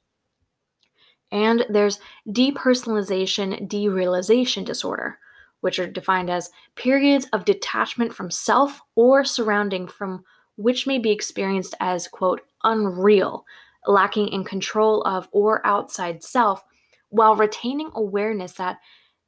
[1.30, 5.18] And there's depersonalization derealization disorder,
[5.60, 10.24] which are defined as periods of detachment from self or surrounding from
[10.56, 13.44] which may be experienced as, quote, unreal,
[13.86, 16.64] lacking in control of or outside self,
[17.08, 18.78] while retaining awareness that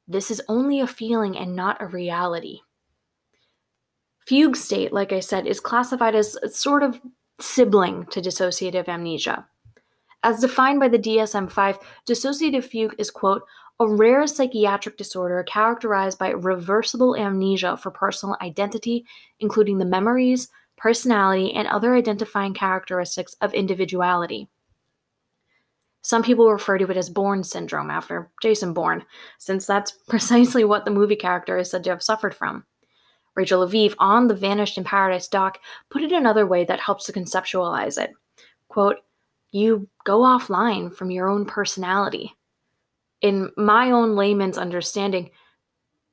[0.07, 2.59] this is only a feeling and not a reality.
[4.27, 6.99] Fugue state, like I said, is classified as a sort of
[7.39, 9.47] sibling to dissociative amnesia.
[10.23, 13.43] As defined by the DSM 5, dissociative fugue is, quote,
[13.79, 19.05] a rare psychiatric disorder characterized by reversible amnesia for personal identity,
[19.39, 24.47] including the memories, personality, and other identifying characteristics of individuality.
[26.01, 29.05] Some people refer to it as Bourne syndrome after Jason Bourne,
[29.37, 32.65] since that's precisely what the movie character is said to have suffered from.
[33.35, 37.13] Rachel Aviv on the Vanished in Paradise doc put it another way that helps to
[37.13, 38.11] conceptualize it.
[38.69, 38.97] Quote,
[39.51, 42.35] you go offline from your own personality.
[43.21, 45.31] In my own layman's understanding,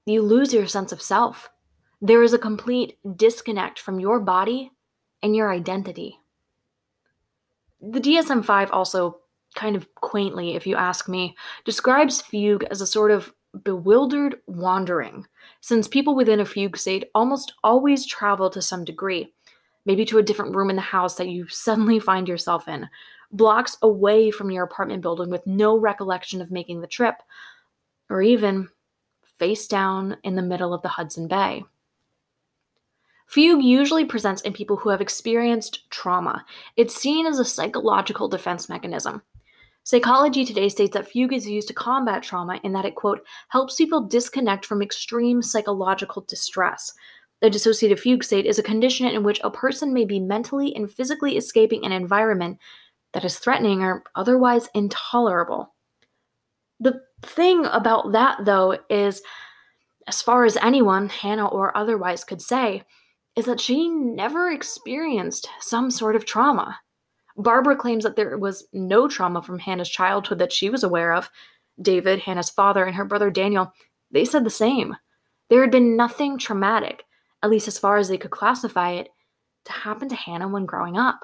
[0.06, 1.50] you lose your sense of self.
[2.00, 4.70] There is a complete disconnect from your body
[5.22, 6.18] and your identity.
[7.80, 9.20] The DSM 5 also,
[9.54, 13.32] kind of quaintly, if you ask me, describes fugue as a sort of
[13.64, 15.26] bewildered wandering,
[15.60, 19.32] since people within a fugue state almost always travel to some degree,
[19.86, 22.86] maybe to a different room in the house that you suddenly find yourself in,
[23.32, 27.14] blocks away from your apartment building with no recollection of making the trip,
[28.10, 28.68] or even
[29.38, 31.64] face down in the middle of the Hudson Bay.
[33.26, 36.44] Fugue usually presents in people who have experienced trauma.
[36.76, 39.22] It's seen as a psychological defense mechanism.
[39.82, 43.76] Psychology Today states that fugue is used to combat trauma in that it, quote, helps
[43.76, 46.92] people disconnect from extreme psychological distress.
[47.40, 50.90] The dissociative fugue state is a condition in which a person may be mentally and
[50.90, 52.58] physically escaping an environment
[53.12, 55.74] that is threatening or otherwise intolerable.
[56.80, 59.22] The thing about that, though, is
[60.06, 62.82] as far as anyone, Hannah or otherwise, could say,
[63.36, 66.78] is that she never experienced some sort of trauma.
[67.36, 71.30] Barbara claims that there was no trauma from Hannah's childhood that she was aware of.
[71.80, 73.72] David, Hannah's father, and her brother Daniel,
[74.10, 74.96] they said the same.
[75.50, 77.04] There had been nothing traumatic,
[77.42, 79.10] at least as far as they could classify it,
[79.66, 81.20] to happen to Hannah when growing up.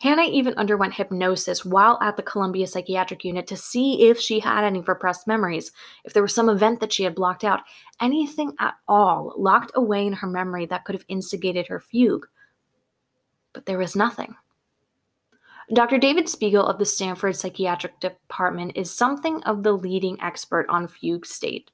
[0.00, 4.62] Hannah even underwent hypnosis while at the Columbia Psychiatric Unit to see if she had
[4.62, 5.72] any repressed memories,
[6.04, 7.60] if there was some event that she had blocked out,
[8.00, 12.26] anything at all locked away in her memory that could have instigated her fugue.
[13.52, 14.36] But there was nothing.
[15.74, 15.98] Dr.
[15.98, 21.26] David Spiegel of the Stanford Psychiatric Department is something of the leading expert on fugue
[21.26, 21.72] state.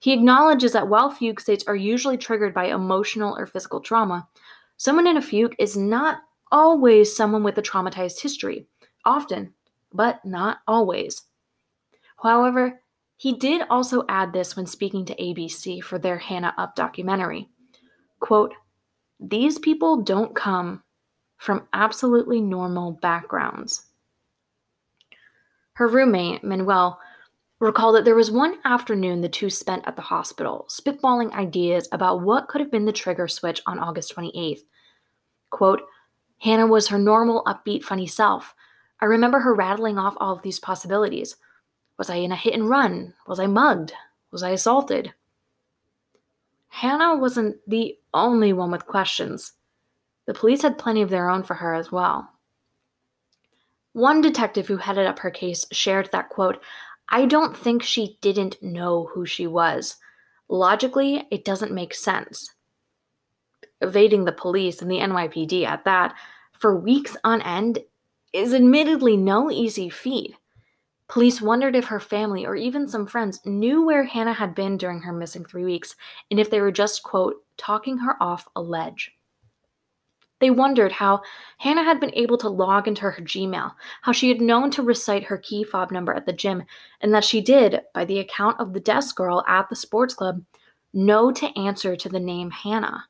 [0.00, 4.28] He acknowledges that while fugue states are usually triggered by emotional or physical trauma,
[4.76, 6.18] someone in a fugue is not
[6.50, 8.66] always someone with a traumatized history,
[9.04, 9.54] often,
[9.92, 11.22] but not always.
[12.22, 12.80] However,
[13.16, 17.48] he did also add this when speaking to ABC for their Hannah Upp documentary.
[18.20, 18.54] Quote,
[19.20, 20.82] These people don't come
[21.38, 23.86] from absolutely normal backgrounds.
[25.74, 26.98] Her roommate, Manuel,
[27.60, 32.22] recalled that there was one afternoon the two spent at the hospital, spitballing ideas about
[32.22, 34.60] what could have been the trigger switch on August 28th.
[35.50, 35.82] Quote,
[36.44, 38.54] Hannah was her normal, upbeat, funny self.
[39.00, 41.36] I remember her rattling off all of these possibilities.
[41.96, 43.14] Was I in a hit and run?
[43.26, 43.94] Was I mugged?
[44.30, 45.14] Was I assaulted?
[46.68, 49.52] Hannah wasn't the only one with questions.
[50.26, 52.28] The police had plenty of their own for her as well.
[53.94, 56.62] One detective who headed up her case shared that quote,
[57.08, 59.96] I don't think she didn't know who she was.
[60.50, 62.50] Logically, it doesn't make sense.
[63.80, 66.14] Evading the police and the NYPD at that
[66.58, 67.80] for weeks on end
[68.32, 70.34] is admittedly no easy feat.
[71.08, 75.00] Police wondered if her family or even some friends knew where Hannah had been during
[75.02, 75.94] her missing three weeks
[76.30, 79.12] and if they were just, quote, talking her off a ledge.
[80.40, 81.22] They wondered how
[81.58, 85.24] Hannah had been able to log into her Gmail, how she had known to recite
[85.24, 86.64] her key fob number at the gym,
[87.00, 90.42] and that she did, by the account of the desk girl at the sports club,
[90.92, 93.04] know to answer to the name Hannah.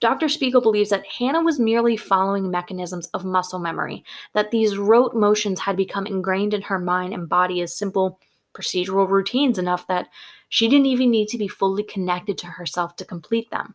[0.00, 0.28] Dr.
[0.28, 5.60] Spiegel believes that Hannah was merely following mechanisms of muscle memory, that these rote motions
[5.60, 8.18] had become ingrained in her mind and body as simple
[8.54, 10.08] procedural routines enough that
[10.48, 13.74] she didn't even need to be fully connected to herself to complete them.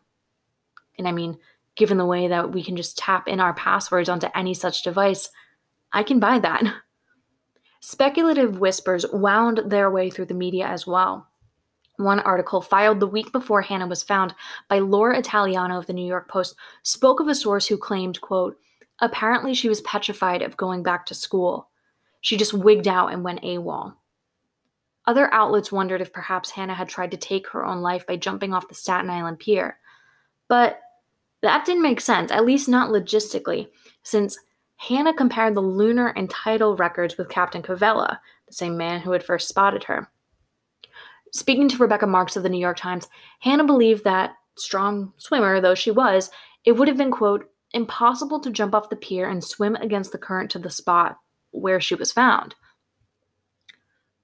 [0.98, 1.38] And I mean,
[1.76, 5.30] given the way that we can just tap in our passwords onto any such device,
[5.92, 6.62] I can buy that.
[7.80, 11.28] Speculative whispers wound their way through the media as well.
[11.98, 14.34] One article filed the week before Hannah was found
[14.68, 18.58] by Laura Italiano of the New York Post spoke of a source who claimed, quote,
[19.00, 21.68] apparently she was petrified of going back to school.
[22.20, 23.94] She just wigged out and went AWOL.
[25.06, 28.52] Other outlets wondered if perhaps Hannah had tried to take her own life by jumping
[28.52, 29.78] off the Staten Island pier.
[30.48, 30.80] But
[31.42, 33.68] that didn't make sense, at least not logistically,
[34.02, 34.38] since
[34.76, 39.22] Hannah compared the lunar and tidal records with Captain Covella, the same man who had
[39.22, 40.10] first spotted her.
[41.36, 43.08] Speaking to Rebecca Marks of the New York Times,
[43.40, 46.30] Hannah believed that, strong swimmer though she was,
[46.64, 50.18] it would have been, quote, impossible to jump off the pier and swim against the
[50.18, 51.18] current to the spot
[51.50, 52.54] where she was found.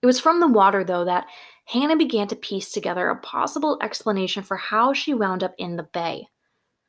[0.00, 1.26] It was from the water, though, that
[1.66, 5.82] Hannah began to piece together a possible explanation for how she wound up in the
[5.82, 6.28] bay.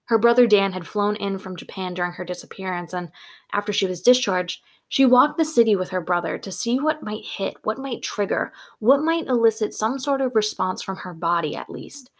[0.05, 3.11] Her brother Dan had flown in from Japan during her disappearance, and
[3.51, 4.61] after she was discharged,
[4.93, 8.53] she walked the city with her brother to see what might hit, what might trigger,
[8.77, 12.11] what might elicit some sort of response from her body, at least.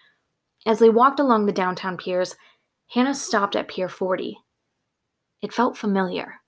[0.65, 2.35] As they walked along the downtown piers,
[2.87, 4.39] Hannah stopped at Pier 40.
[5.43, 6.41] It felt familiar.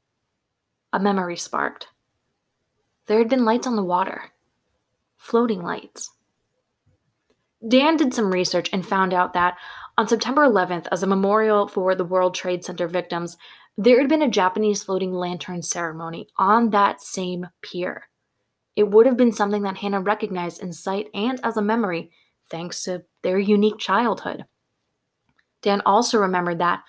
[0.92, 1.90] A memory sparked.
[3.06, 4.32] There had been lights on the water
[5.18, 6.10] floating lights.
[7.68, 9.58] Dan did some research and found out that
[9.96, 13.38] on September 11th, as a memorial for the World Trade Center victims,
[13.78, 18.10] there had been a Japanese floating lantern ceremony on that same pier.
[18.76, 22.12] It would have been something that Hannah recognized in sight and as a memory,
[22.50, 24.46] thanks to their unique childhood.
[25.62, 26.84] Dan also remembered that,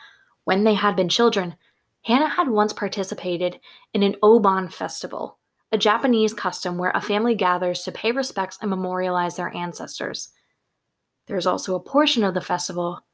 [0.45, 1.57] when they had been children,
[2.03, 3.59] Hannah had once participated
[3.93, 5.39] in an Obon festival,
[5.73, 10.29] a Japanese custom where a family gathers to pay respects and memorialize their ancestors.
[11.27, 13.05] There's also a portion of the festival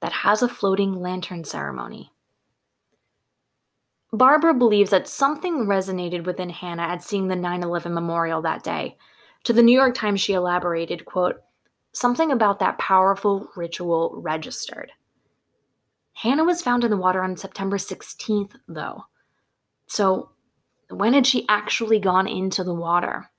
[0.00, 2.12] that has a floating lantern ceremony.
[4.12, 8.96] Barbara believes that something resonated within Hannah at seeing the 9 11 memorial that day.
[9.44, 11.36] To the New York Times, she elaborated, quote,
[11.92, 14.92] something about that powerful ritual registered.
[16.14, 19.04] Hannah was found in the water on September 16th, though.
[19.86, 20.30] So,
[20.90, 23.30] when had she actually gone into the water?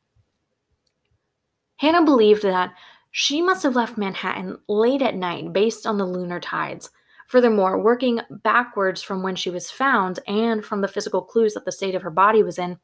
[1.77, 2.73] Hannah believed that
[3.11, 6.91] she must have left Manhattan late at night based on the lunar tides.
[7.29, 11.71] Furthermore, working backwards from when she was found and from the physical clues that the
[11.71, 12.79] state of her body was in,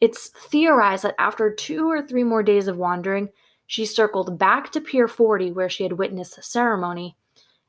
[0.00, 3.28] it's theorized that after two or three more days of wandering,
[3.68, 7.16] she circled back to Pier 40 where she had witnessed the ceremony,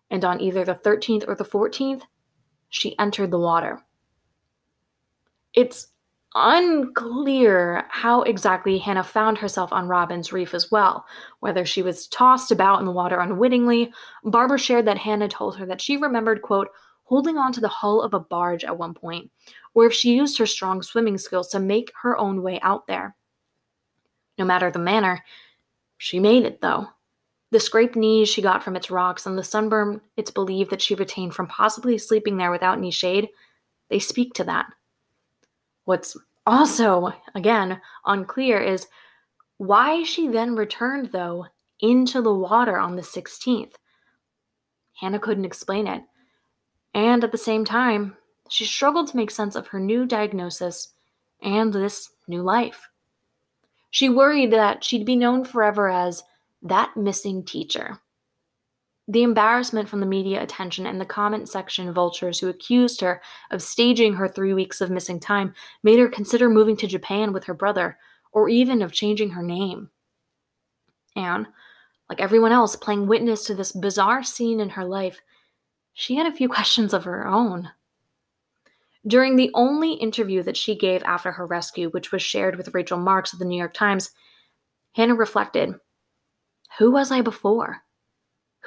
[0.09, 2.01] and on either the 13th or the 14th,
[2.69, 3.83] she entered the water.
[5.53, 5.89] It's
[6.35, 11.05] unclear how exactly Hannah found herself on Robbins Reef as well,
[11.39, 13.91] whether she was tossed about in the water unwittingly.
[14.23, 16.69] Barbara shared that Hannah told her that she remembered, quote,
[17.03, 19.31] holding on to the hull of a barge at one point,
[19.73, 23.15] or if she used her strong swimming skills to make her own way out there.
[24.37, 25.23] No matter the manner,
[25.97, 26.87] she made it, though.
[27.51, 30.93] The scraped knees she got from its rocks and the sunburn it's believed that she
[30.93, 33.29] retained from possibly sleeping there without any shade,
[33.89, 34.67] they speak to that.
[35.89, 36.15] What's
[36.45, 38.85] also, again, unclear is
[39.57, 41.47] why she then returned, though,
[41.79, 43.71] into the water on the 16th.
[45.01, 46.03] Hannah couldn't explain it.
[46.93, 48.15] And at the same time,
[48.49, 50.89] she struggled to make sense of her new diagnosis
[51.41, 52.87] and this new life.
[53.89, 56.21] She worried that she'd be known forever as
[56.61, 57.99] that missing teacher.
[59.09, 63.63] The embarrassment from the media attention and the comment section vultures who accused her of
[63.63, 67.55] staging her three weeks of missing time made her consider moving to Japan with her
[67.55, 67.97] brother,
[68.31, 69.89] or even of changing her name.
[71.15, 71.47] And,
[72.07, 75.19] like everyone else playing witness to this bizarre scene in her life,
[75.93, 77.67] she had a few questions of her own.
[79.07, 82.99] During the only interview that she gave after her rescue, which was shared with Rachel
[82.99, 84.11] Marks of the New York Times,
[84.93, 85.73] Hannah reflected
[86.77, 87.81] Who was I before?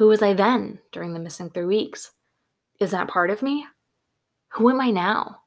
[0.03, 2.11] Who was I then during the missing three weeks?
[2.81, 3.69] Is that part of me?
[4.55, 5.43] Who am I now?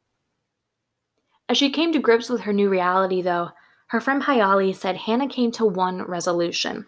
[1.49, 3.49] As she came to grips with her new reality, though,
[3.87, 6.85] her friend Piyali said Hannah came to one resolution.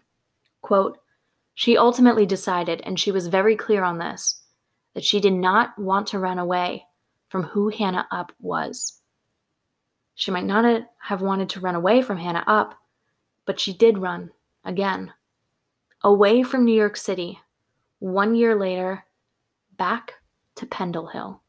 [0.62, 0.98] Quote,
[1.56, 4.44] she ultimately decided, and she was very clear on this,
[4.94, 6.86] that she did not want to run away
[7.28, 9.02] from who Hannah Upp was.
[10.16, 12.76] She might not have wanted to run away from Hannah Upp,
[13.46, 14.32] but she did run
[14.64, 15.12] again.
[16.02, 17.42] away from New York City,
[18.00, 19.06] one year later,
[19.78, 20.14] back
[20.56, 21.42] to Pendle Hill.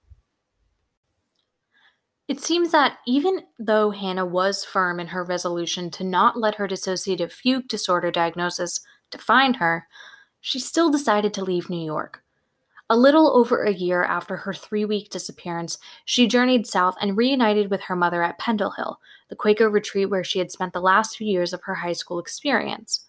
[2.28, 6.68] It seems that even though Hannah was firm in her resolution to not let her
[6.68, 8.80] dissociative fugue disorder diagnosis
[9.10, 9.86] define her,
[10.40, 12.22] she still decided to leave New York.
[12.90, 17.70] A little over a year after her three week disappearance, she journeyed south and reunited
[17.70, 21.16] with her mother at Pendle Hill, the Quaker retreat where she had spent the last
[21.16, 23.06] few years of her high school experience.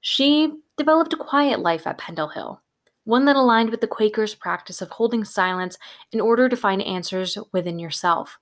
[0.00, 2.60] She developed a quiet life at Pendle Hill,
[3.04, 5.78] one that aligned with the Quakers' practice of holding silence
[6.12, 8.38] in order to find answers within yourself.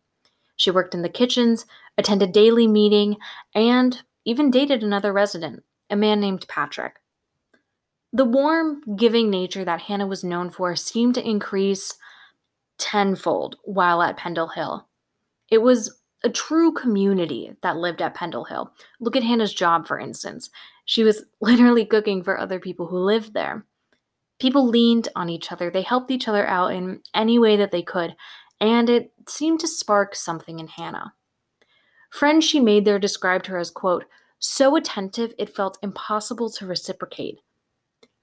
[0.56, 1.66] She worked in the kitchens,
[1.98, 3.16] attended daily meeting,
[3.54, 6.96] and even dated another resident, a man named Patrick.
[8.12, 11.94] The warm, giving nature that Hannah was known for seemed to increase
[12.78, 14.86] tenfold while at Pendle Hill.
[15.50, 18.72] It was a true community that lived at Pendle Hill.
[19.00, 20.50] Look at Hannah's job, for instance.
[20.84, 23.64] She was literally cooking for other people who lived there.
[24.42, 27.80] People leaned on each other, they helped each other out in any way that they
[27.80, 28.16] could,
[28.60, 31.12] and it seemed to spark something in Hannah.
[32.10, 34.04] Friends she made there described her as, quote,
[34.40, 37.38] so attentive it felt impossible to reciprocate.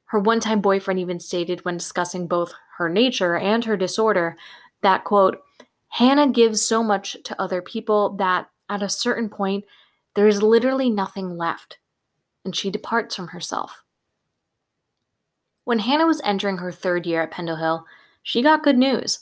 [0.07, 4.35] Her one time boyfriend even stated when discussing both her nature and her disorder
[4.81, 5.37] that, quote,
[5.87, 9.63] Hannah gives so much to other people that at a certain point,
[10.15, 11.77] there is literally nothing left,
[12.43, 13.85] and she departs from herself.
[15.69, 17.85] When Hannah was entering her third year at Pendle Hill,
[18.23, 19.19] she got good news.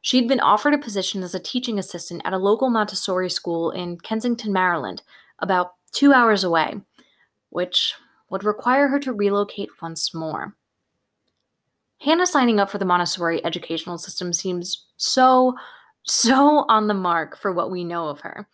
[0.00, 3.98] She'd been offered a position as a teaching assistant at a local Montessori school in
[3.98, 5.02] Kensington, Maryland,
[5.40, 6.80] about two hours away,
[7.48, 7.94] which
[8.28, 10.54] would require her to relocate once more.
[11.98, 15.56] Hannah signing up for the Montessori educational system seems so,
[16.04, 18.46] so on the mark for what we know of her.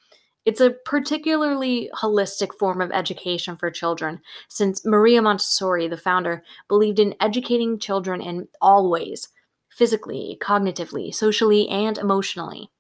[0.47, 7.01] It's a particularly holistic form of education for children, since Maria Montessori, the founder, believed
[7.01, 9.29] in educating children in all ways
[9.69, 12.71] physically, cognitively, socially, and emotionally.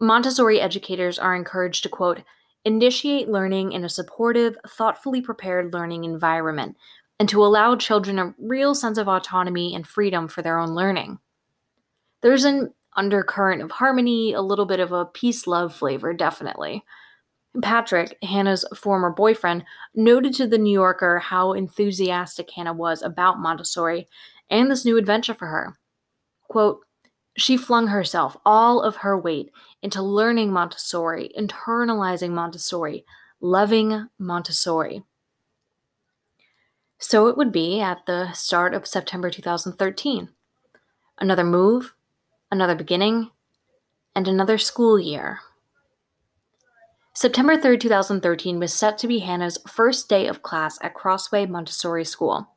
[0.00, 2.22] Montessori educators are encouraged to, quote,
[2.64, 6.76] initiate learning in a supportive, thoughtfully prepared learning environment,
[7.18, 11.18] and to allow children a real sense of autonomy and freedom for their own learning.
[12.22, 16.84] There's an undercurrent of harmony, a little bit of a peace love flavor, definitely.
[17.62, 19.64] Patrick, Hannah's former boyfriend,
[19.94, 24.08] noted to the New Yorker how enthusiastic Hannah was about Montessori
[24.48, 25.78] and this new adventure for her.
[26.48, 26.80] Quote,
[27.36, 29.50] she flung herself, all of her weight,
[29.82, 33.04] into learning Montessori, internalizing Montessori,
[33.40, 35.02] loving Montessori.
[36.98, 40.28] So it would be at the start of September 2013.
[41.18, 41.94] Another move,
[42.50, 43.30] another beginning,
[44.14, 45.40] and another school year.
[47.12, 52.04] September 3, 2013 was set to be Hannah's first day of class at Crossway Montessori
[52.04, 52.48] School.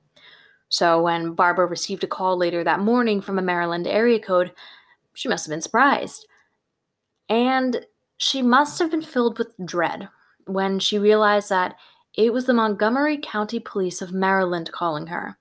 [0.69, 4.53] So when Barbara received a call later that morning from a Maryland area code,
[5.13, 6.27] she must have been surprised.
[7.29, 7.85] And
[8.17, 10.09] she must have been filled with dread
[10.45, 11.75] when she realized that
[12.15, 15.37] it was the Montgomery County Police of Maryland calling her,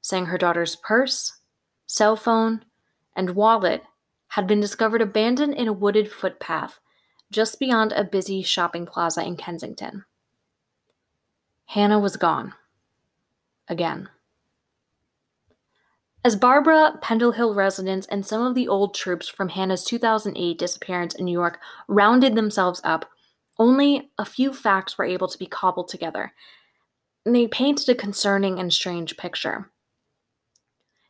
[0.00, 1.38] saying her daughter's purse,
[1.86, 2.64] cell phone,
[3.14, 3.82] and wallet
[4.28, 6.80] had been discovered abandoned in a wooded footpath
[7.30, 10.04] just beyond a busy shopping plaza in Kensington.
[11.66, 12.54] Hannah was gone.
[13.68, 14.08] Again.
[16.24, 21.14] As Barbara, Pendle Hill residents, and some of the old troops from Hannah's 2008 disappearance
[21.14, 23.08] in New York rounded themselves up,
[23.58, 26.32] only a few facts were able to be cobbled together.
[27.24, 29.70] And they painted a concerning and strange picture.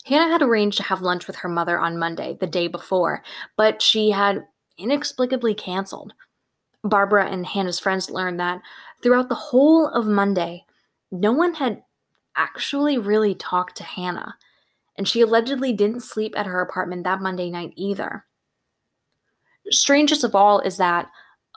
[0.06, 3.22] Hannah had arranged to have lunch with her mother on Monday, the day before,
[3.56, 4.44] but she had
[4.78, 6.12] inexplicably canceled.
[6.82, 8.62] Barbara and Hannah's friends learned that
[9.02, 10.64] throughout the whole of Monday,
[11.12, 11.82] no one had
[12.36, 14.36] actually really talked to Hannah
[15.00, 18.26] and she allegedly didn't sleep at her apartment that Monday night either.
[19.70, 21.08] Strangest of all is that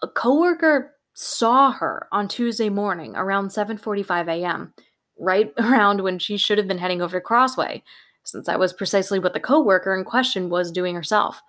[0.01, 4.73] a coworker saw her on Tuesday morning around 7:45 a.m.,
[5.19, 7.83] right around when she should have been heading over to Crossway,
[8.23, 11.41] since that was precisely what the coworker in question was doing herself.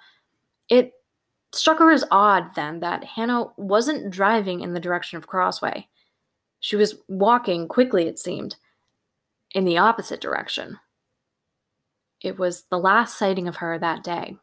[0.69, 0.93] It
[1.53, 5.89] struck her as odd then that Hannah wasn't driving in the direction of Crossway.
[6.61, 8.57] She was walking quickly, it seemed,
[9.53, 10.79] in the opposite direction.
[12.21, 14.37] It was the last sighting of her that day.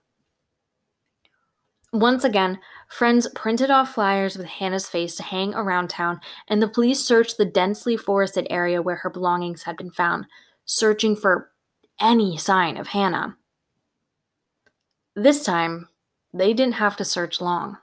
[1.93, 2.57] Once again,
[2.87, 7.37] friends printed off flyers with Hannah's face to hang around town, and the police searched
[7.37, 10.25] the densely forested area where her belongings had been found,
[10.63, 11.50] searching for
[12.01, 13.37] any sign of Hannah.
[15.15, 15.87] This time,
[16.33, 17.77] they didn't have to search long.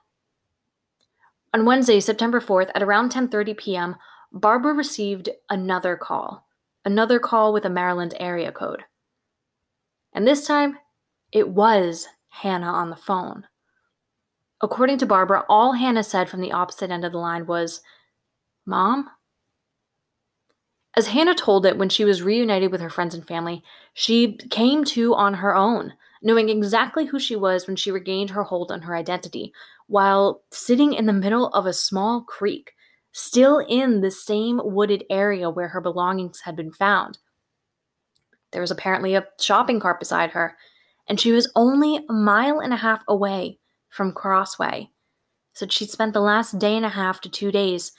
[1.55, 3.97] On Wednesday, September 4th, at around 10:30 p.m.,
[4.33, 6.49] Barbara received another call
[6.89, 8.83] another call with a Maryland area code.
[10.15, 10.79] And this time,
[11.33, 13.47] it was Hannah on the phone.
[14.63, 17.83] According to Barbara, all Hannah said from the opposite end of the line was,
[18.65, 19.11] Mom?
[20.99, 23.63] As Hannah told it when she was reunited with her friends and family,
[23.95, 25.93] she came to on her own,
[26.23, 29.53] knowing exactly who she was when she regained her hold on her identity,
[29.87, 32.73] while sitting in the middle of a small creek,
[33.13, 37.19] still in the same wooded area where her belongings had been found.
[38.51, 40.57] There was apparently a shopping cart beside her,
[41.07, 44.91] and she was only a mile and a half away from Crossway.
[45.53, 47.93] So she'd spent the last day and a half to two days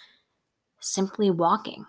[0.82, 1.86] simply walking.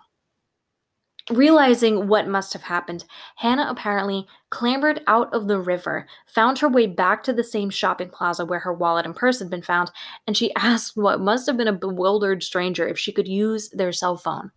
[1.29, 3.05] Realizing what must have happened,
[3.37, 8.09] Hannah apparently clambered out of the river, found her way back to the same shopping
[8.09, 9.91] plaza where her wallet and purse had been found,
[10.25, 13.91] and she asked what must have been a bewildered stranger if she could use their
[13.91, 14.51] cell phone.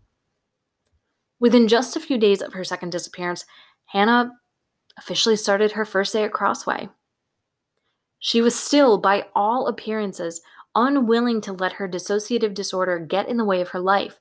[1.38, 3.44] Within just a few days of her second disappearance,
[3.86, 4.32] Hannah
[4.96, 6.88] officially started her first day at Crossway.
[8.18, 10.40] She was still, by all appearances,
[10.74, 14.18] unwilling to let her dissociative disorder get in the way of her life,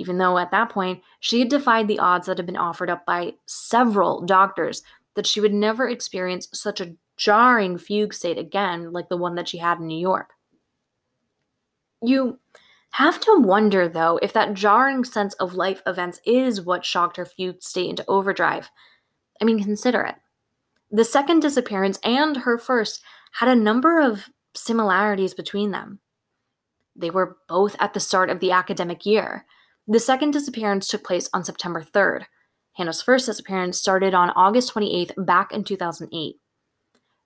[0.00, 3.04] even though at that point she had defied the odds that had been offered up
[3.04, 4.82] by several doctors
[5.14, 9.46] that she would never experience such a jarring fugue state again like the one that
[9.46, 10.30] she had in New York.
[12.02, 12.38] You
[12.92, 17.26] have to wonder, though, if that jarring sense of life events is what shocked her
[17.26, 18.70] fugue state into overdrive.
[19.40, 20.16] I mean, consider it.
[20.90, 26.00] The second disappearance and her first had a number of similarities between them.
[26.96, 29.44] They were both at the start of the academic year.
[29.88, 32.24] The second disappearance took place on September 3rd.
[32.74, 36.36] Hannah's first disappearance started on August 28th, back in 2008.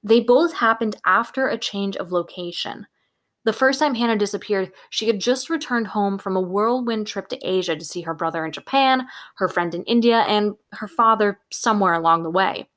[0.03, 2.87] They both happened after a change of location.
[3.45, 7.47] The first time Hannah disappeared, she had just returned home from a whirlwind trip to
[7.47, 11.93] Asia to see her brother in Japan, her friend in India, and her father somewhere
[11.93, 12.69] along the way.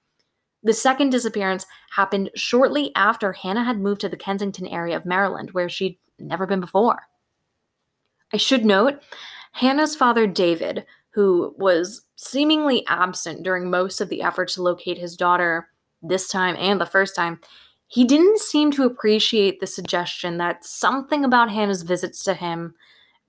[0.63, 5.51] The second disappearance happened shortly after Hannah had moved to the Kensington area of Maryland,
[5.51, 7.03] where she'd never been before.
[8.33, 9.01] I should note,
[9.57, 10.85] Hannah's father, David,
[11.15, 16.55] who was seemingly absent during most of the effort to locate his daughter this time
[16.59, 17.39] and the first time,
[17.87, 22.75] he didn't seem to appreciate the suggestion that something about Hannah's visits to him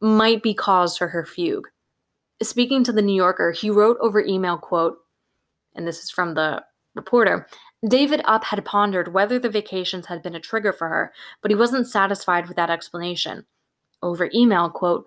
[0.02, 1.68] might be cause for her fugue.
[2.42, 4.98] Speaking to the New Yorker, he wrote over email quote,
[5.74, 6.62] and this is from the
[6.94, 7.46] reporter,
[7.88, 11.10] David Upp had pondered whether the vacations had been a trigger for her,
[11.40, 13.46] but he wasn't satisfied with that explanation.
[14.02, 15.06] Over email, quote,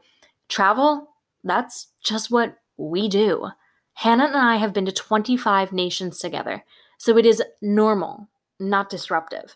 [0.49, 1.10] travel,
[1.43, 3.49] that's just what we do.
[3.93, 6.63] Hannah and I have been to 25 nations together,
[6.97, 8.29] so it is normal
[8.59, 9.55] not disruptive.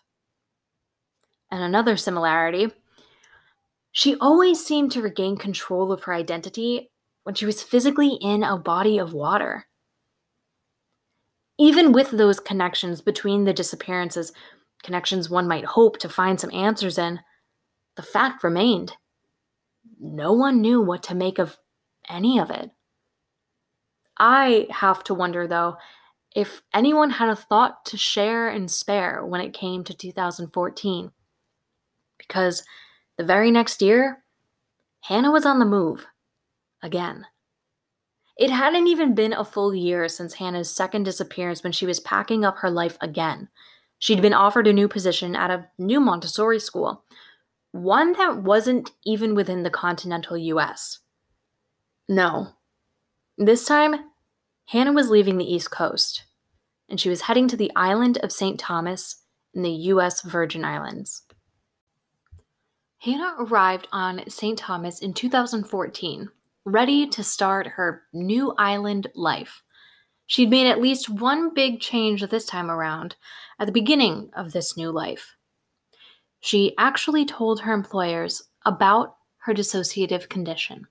[1.50, 2.72] And another similarity
[3.92, 6.90] she always seemed to regain control of her identity
[7.22, 9.68] when she was physically in a body of water.
[11.58, 14.34] Even with those connections between the disappearances,
[14.82, 17.20] connections one might hope to find some answers in,
[17.94, 18.92] the fact remained
[19.98, 21.56] no one knew what to make of
[22.08, 22.70] any of it.
[24.18, 25.76] I have to wonder, though,
[26.34, 31.10] if anyone had a thought to share and spare when it came to 2014.
[32.18, 32.64] Because
[33.16, 34.22] the very next year,
[35.02, 36.06] Hannah was on the move
[36.82, 37.26] again.
[38.36, 42.44] It hadn't even been a full year since Hannah's second disappearance when she was packing
[42.44, 43.48] up her life again.
[43.98, 47.02] She'd been offered a new position at a new Montessori school,
[47.72, 50.98] one that wasn't even within the continental US.
[52.08, 52.48] No.
[53.36, 53.96] This time,
[54.66, 56.24] Hannah was leaving the East Coast,
[56.88, 58.58] and she was heading to the island of St.
[58.60, 59.22] Thomas
[59.54, 60.22] in the U.S.
[60.22, 61.22] Virgin Islands.
[62.98, 64.58] Hannah arrived on St.
[64.58, 66.28] Thomas in 2014,
[66.64, 69.62] ready to start her new island life.
[70.26, 73.16] She'd made at least one big change this time around
[73.58, 75.36] at the beginning of this new life.
[76.40, 80.86] She actually told her employers about her dissociative condition.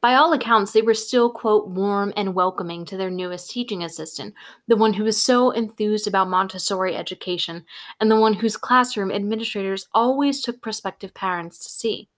[0.00, 4.32] By all accounts, they were still, quote, warm and welcoming to their newest teaching assistant,
[4.68, 7.64] the one who was so enthused about Montessori education,
[8.00, 12.08] and the one whose classroom administrators always took prospective parents to see.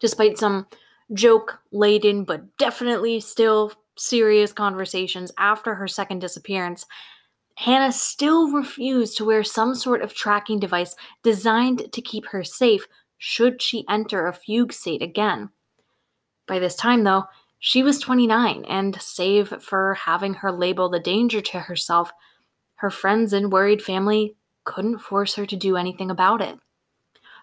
[0.00, 0.66] Despite some
[1.12, 6.86] joke laden but definitely still serious conversations after her second disappearance,
[7.54, 12.88] Hannah still refused to wear some sort of tracking device designed to keep her safe
[13.18, 15.50] should she enter a fugue state again.
[16.52, 17.24] By this time, though,
[17.60, 22.12] she was 29, and save for having her label a danger to herself,
[22.74, 26.58] her friends and worried family couldn't force her to do anything about it.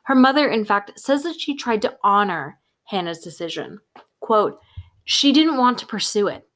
[0.04, 3.80] Her mother, in fact, says that she tried to honor Hannah's decision.
[4.20, 4.60] Quote,
[5.06, 6.48] She didn't want to pursue it.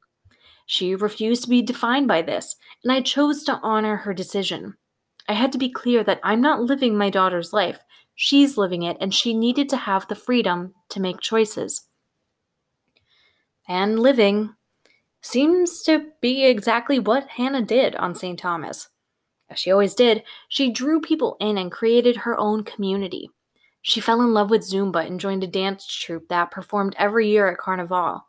[0.68, 4.76] She refused to be defined by this, and I chose to honor her decision.
[5.28, 7.80] I had to be clear that I'm not living my daughter's life.
[8.14, 11.88] She's living it, and she needed to have the freedom to make choices.
[13.68, 14.56] And living
[15.22, 18.38] seems to be exactly what Hannah did on St.
[18.38, 18.90] Thomas.
[19.50, 23.30] As she always did, she drew people in and created her own community.
[23.82, 27.50] She fell in love with Zumba and joined a dance troupe that performed every year
[27.50, 28.26] at Carnival.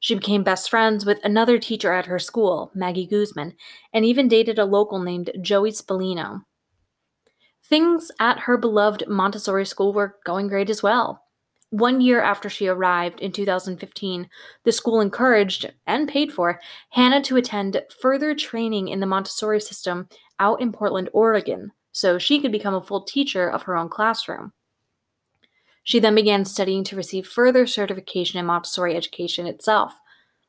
[0.00, 3.54] She became best friends with another teacher at her school, Maggie Guzman,
[3.92, 6.42] and even dated a local named Joey Spallino.
[7.64, 11.24] Things at her beloved Montessori school were going great as well.
[11.70, 14.30] One year after she arrived in 2015,
[14.64, 16.60] the school encouraged and paid for
[16.90, 20.08] Hannah to attend further training in the Montessori system
[20.38, 24.52] out in Portland, Oregon, so she could become a full teacher of her own classroom.
[25.84, 29.94] She then began studying to receive further certification in Montessori education itself.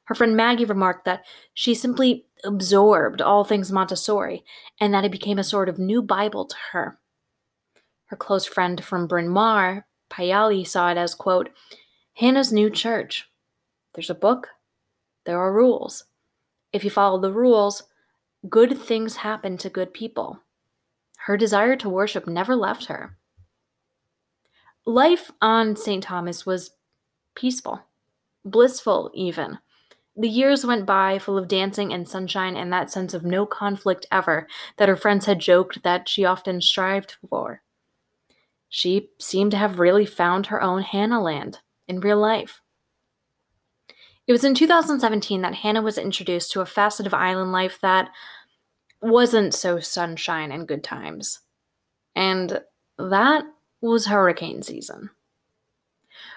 [0.06, 4.44] Her friend Maggie remarked that she simply absorbed all things Montessori
[4.80, 7.00] and that it became a sort of new Bible to her.
[8.06, 11.50] Her close friend from Bryn Mawr, Piyali, saw it as, quote,
[12.16, 13.30] Hannah's new church.
[13.94, 14.50] There's a book,
[15.26, 16.06] there are rules.
[16.74, 17.84] If you follow the rules,
[18.48, 20.40] good things happen to good people.
[21.26, 23.18] Her desire to worship never left her.
[24.86, 26.02] Life on St.
[26.02, 26.72] Thomas was
[27.36, 27.82] peaceful,
[28.44, 29.60] blissful, even.
[30.16, 34.06] The years went by full of dancing and sunshine and that sense of no conflict
[34.12, 34.48] ever
[34.78, 37.62] that her friends had joked that she often strived for.
[38.70, 42.62] She seemed to have really found her own Hannah land in real life.
[44.28, 48.12] It was in 2017 that Hannah was introduced to a facet of island life that
[49.02, 51.40] wasn't so sunshine and good times.
[52.16, 52.62] And
[53.00, 53.46] that
[53.82, 55.10] was hurricane season.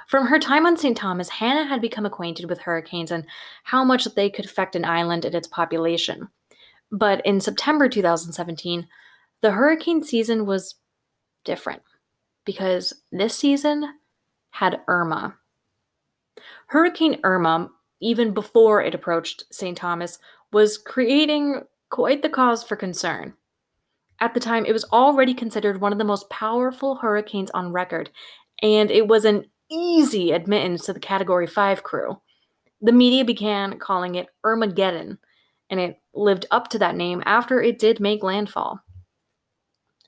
[0.08, 0.96] From her time on St.
[0.96, 3.26] Thomas, Hannah had become acquainted with hurricanes and
[3.64, 6.28] how much they could affect an island and its population.
[6.90, 8.88] But in September 2017,
[9.42, 10.76] the hurricane season was
[11.44, 11.82] different
[12.44, 13.94] because this season
[14.50, 15.36] had Irma.
[16.66, 17.70] Hurricane Irma,
[18.00, 19.76] even before it approached St.
[19.76, 20.18] Thomas,
[20.52, 23.34] was creating quite the cause for concern.
[24.20, 28.10] At the time, it was already considered one of the most powerful hurricanes on record,
[28.62, 32.20] and it was an easy admittance to the Category 5 crew.
[32.80, 35.18] The media began calling it Irmageddon,
[35.70, 38.80] and it lived up to that name after it did make landfall.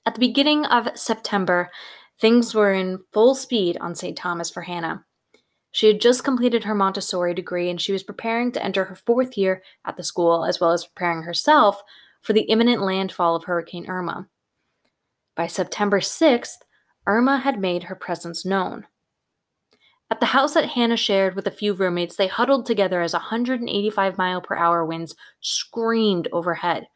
[0.06, 1.70] At the beginning of September,
[2.20, 4.16] things were in full speed on St.
[4.16, 5.04] Thomas for Hannah.
[5.72, 9.36] She had just completed her Montessori degree and she was preparing to enter her fourth
[9.36, 11.82] year at the school, as well as preparing herself
[12.22, 14.28] for the imminent landfall of Hurricane Irma.
[15.34, 16.58] By September 6th,
[17.06, 18.86] Irma had made her presence known.
[20.10, 24.16] At the house that Hannah shared with a few roommates, they huddled together as 185
[24.16, 26.86] mile per hour winds screamed overhead.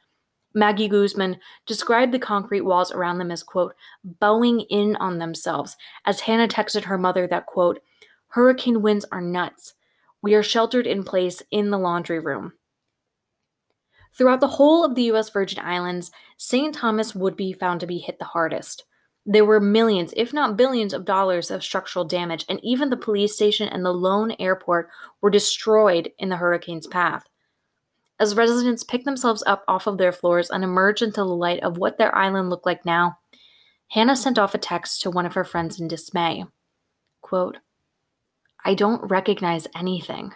[0.58, 6.20] Maggie Guzman described the concrete walls around them as, quote, bowing in on themselves, as
[6.20, 7.80] Hannah texted her mother that, quote,
[8.28, 9.74] hurricane winds are nuts.
[10.20, 12.54] We are sheltered in place in the laundry room.
[14.12, 15.30] Throughout the whole of the U.S.
[15.30, 16.74] Virgin Islands, St.
[16.74, 18.84] Thomas would be found to be hit the hardest.
[19.24, 23.36] There were millions, if not billions, of dollars of structural damage, and even the police
[23.36, 24.88] station and the lone airport
[25.20, 27.28] were destroyed in the hurricane's path.
[28.20, 31.78] As residents picked themselves up off of their floors and emerged into the light of
[31.78, 33.18] what their island looked like now,
[33.90, 36.44] Hannah sent off a text to one of her friends in dismay.
[37.20, 37.58] Quote,
[38.64, 40.34] I don't recognize anything.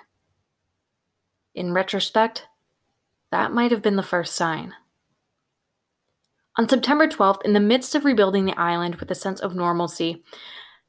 [1.54, 2.46] In retrospect,
[3.30, 4.74] that might have been the first sign.
[6.56, 10.22] On September 12th, in the midst of rebuilding the island with a sense of normalcy,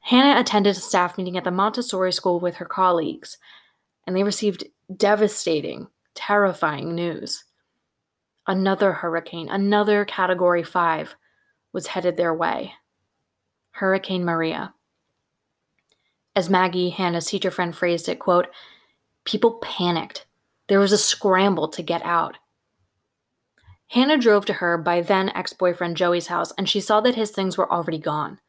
[0.01, 3.37] Hannah attended a staff meeting at the Montessori school with her colleagues,
[4.05, 4.65] and they received
[4.95, 7.45] devastating, terrifying news.
[8.47, 11.15] Another hurricane, another Category 5,
[11.71, 12.73] was headed their way
[13.71, 14.73] Hurricane Maria.
[16.35, 18.47] As Maggie, Hannah's teacher friend, phrased it, quote,
[19.25, 20.25] people panicked
[20.67, 22.37] there was a scramble to get out.
[23.87, 27.31] Hannah drove to her by then ex boyfriend Joey's house, and she saw that his
[27.31, 28.39] things were already gone.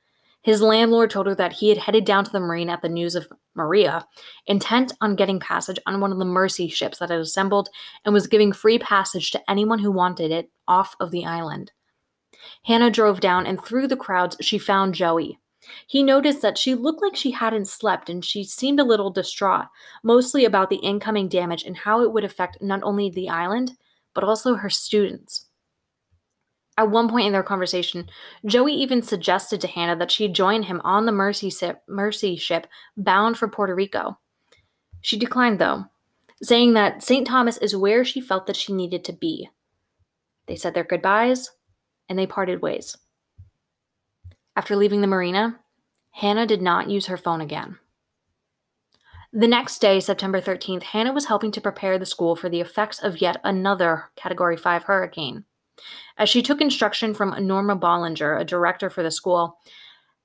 [0.41, 3.15] His landlord told her that he had headed down to the marine at the news
[3.15, 4.07] of Maria,
[4.47, 7.69] intent on getting passage on one of the Mercy ships that had assembled
[8.05, 11.73] and was giving free passage to anyone who wanted it off of the island.
[12.65, 15.39] Hannah drove down, and through the crowds, she found Joey.
[15.87, 19.67] He noticed that she looked like she hadn't slept and she seemed a little distraught,
[20.03, 23.73] mostly about the incoming damage and how it would affect not only the island,
[24.15, 25.47] but also her students.
[26.77, 28.09] At one point in their conversation,
[28.45, 32.66] Joey even suggested to Hannah that she join him on the Mercy ship, Mercy ship
[32.97, 34.18] bound for Puerto Rico.
[35.01, 35.85] She declined, though,
[36.43, 37.27] saying that St.
[37.27, 39.49] Thomas is where she felt that she needed to be.
[40.47, 41.51] They said their goodbyes
[42.09, 42.97] and they parted ways.
[44.57, 45.61] After leaving the marina,
[46.12, 47.79] Hannah did not use her phone again.
[49.33, 53.03] The next day, September 13th, Hannah was helping to prepare the school for the effects
[53.03, 55.45] of yet another Category 5 hurricane.
[56.16, 59.59] As she took instruction from Norma Bollinger, a director for the school,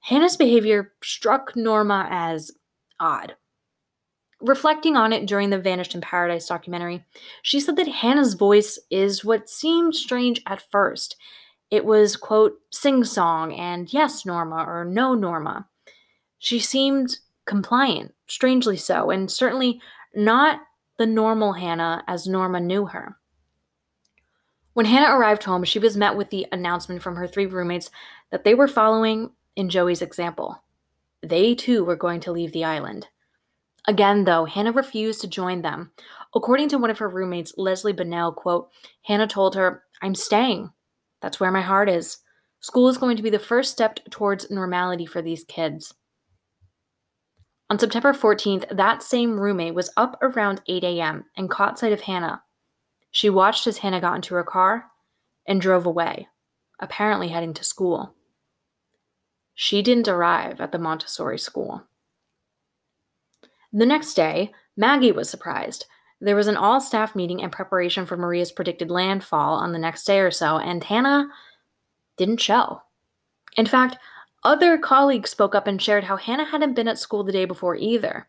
[0.02, 2.52] Hannah's behavior struck Norma as
[3.00, 3.36] odd.
[4.42, 7.04] Reflecting on it during the Vanished in Paradise documentary,
[7.42, 11.18] she said that Hannah's voice is what seemed strange at first.
[11.70, 15.68] It was, quote, sing song and yes, Norma, or no, Norma.
[16.38, 19.82] She seemed compliant, strangely so, and certainly
[20.16, 20.62] not
[20.98, 23.18] the normal Hannah as Norma knew her.
[24.74, 27.90] When Hannah arrived home, she was met with the announcement from her three roommates
[28.32, 30.64] that they were following in Joey's example.
[31.22, 33.08] They too were going to leave the island.
[33.88, 35.92] Again, though, Hannah refused to join them.
[36.36, 38.70] According to one of her roommates, Leslie Bennell, quote,
[39.04, 40.70] Hannah told her, I'm staying.
[41.22, 42.20] That's where my heart is.
[42.62, 45.94] School is going to be the first step towards normality for these kids.
[47.70, 51.26] On September 14th, that same roommate was up around 8 a.m.
[51.38, 52.44] and caught sight of Hannah.
[53.12, 54.86] She watched as Hannah got into her car
[55.46, 56.28] and drove away,
[56.80, 58.14] apparently heading to school.
[59.56, 61.84] She didn't arrive at the Montessori school.
[63.74, 65.86] The next day, Maggie was surprised.
[66.22, 70.06] There was an all staff meeting in preparation for Maria's predicted landfall on the next
[70.06, 71.28] day or so, and Hannah
[72.18, 72.82] didn't show.
[73.58, 73.98] In fact,
[74.44, 77.76] other colleagues spoke up and shared how Hannah hadn't been at school the day before
[77.76, 78.28] either.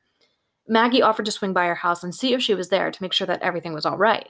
[0.67, 3.13] Maggie offered to swing by her house and see if she was there to make
[3.13, 4.29] sure that everything was all right.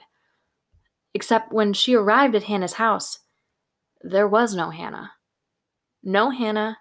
[1.13, 3.19] Except when she arrived at Hannah's house,
[4.01, 5.11] there was no Hannah.
[6.03, 6.77] No Hannah,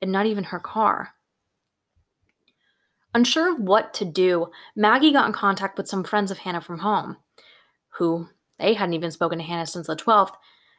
[0.00, 1.14] and not even her car.
[3.14, 6.78] Unsure of what to do, Maggie got in contact with some friends of Hannah from
[6.78, 7.16] home,
[7.98, 8.28] who
[8.58, 10.34] they hadn't even spoken to Hannah since the 12th,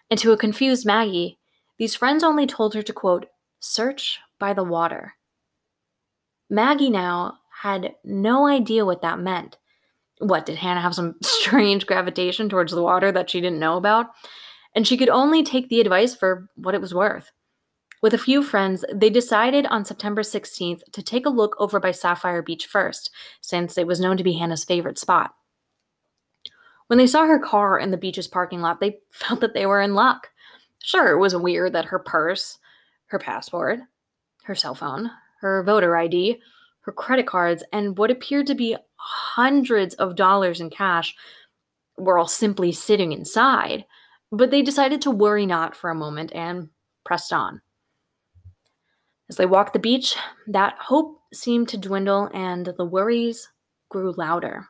[0.09, 1.39] and to a confused Maggie,
[1.77, 3.25] these friends only told her to quote,
[3.59, 5.15] Search by the water.
[6.49, 9.57] Maggie now had no idea what that meant.
[10.21, 14.07] What, did Hannah have some strange gravitation towards the water that she didn't know about?
[14.73, 17.31] And she could only take the advice for what it was worth.
[18.01, 21.91] With a few friends, they decided on September 16th to take a look over by
[21.91, 23.11] Sapphire Beach first,
[23.41, 25.35] since it was known to be Hannah's favorite spot.
[26.87, 29.81] When they saw her car in the beach's parking lot, they felt that they were
[29.81, 30.29] in luck.
[30.79, 32.57] Sure, it was weird that her purse,
[33.07, 33.79] her passport,
[34.43, 35.11] her cell phone,
[35.41, 36.41] her voter ID,
[36.81, 41.15] her credit cards, and what appeared to be hundreds of dollars in cash
[41.97, 43.85] were all simply sitting inside.
[44.31, 46.69] But they decided to worry not for a moment and
[47.03, 47.61] pressed on.
[49.29, 50.15] As they walked the beach,
[50.47, 53.49] that hope seemed to dwindle and the worries
[53.89, 54.67] grew louder.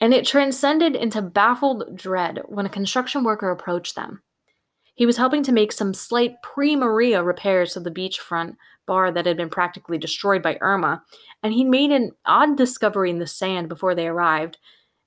[0.00, 4.22] And it transcended into baffled dread when a construction worker approached them.
[4.94, 8.56] He was helping to make some slight pre Maria repairs to the beachfront
[8.86, 11.02] bar that had been practically destroyed by Irma,
[11.42, 14.58] and he'd made an odd discovery in the sand before they arrived,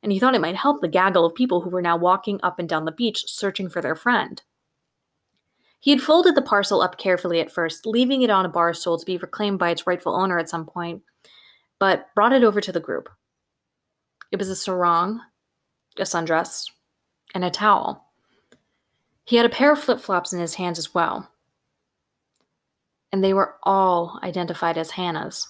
[0.04, 2.60] and he thought it might help the gaggle of people who were now walking up
[2.60, 4.42] and down the beach searching for their friend.
[5.80, 8.98] He had folded the parcel up carefully at first, leaving it on a bar stool
[8.98, 11.04] to be reclaimed by its rightful owner at some point,
[11.80, 13.10] but brought it over to the group.
[14.32, 15.22] It was a sarong,
[15.98, 16.70] a sundress,
[17.34, 18.06] and a towel.
[19.24, 21.32] He had a pair of flip flops in his hands as well.
[23.12, 25.48] And they were all identified as Hannah's.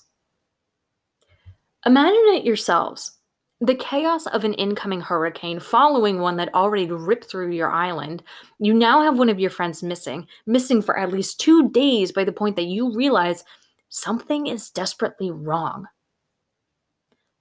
[1.85, 3.17] Imagine it yourselves.
[3.61, 8.23] The chaos of an incoming hurricane following one that already ripped through your island.
[8.59, 12.23] You now have one of your friends missing, missing for at least two days by
[12.23, 13.43] the point that you realize
[13.89, 15.87] something is desperately wrong.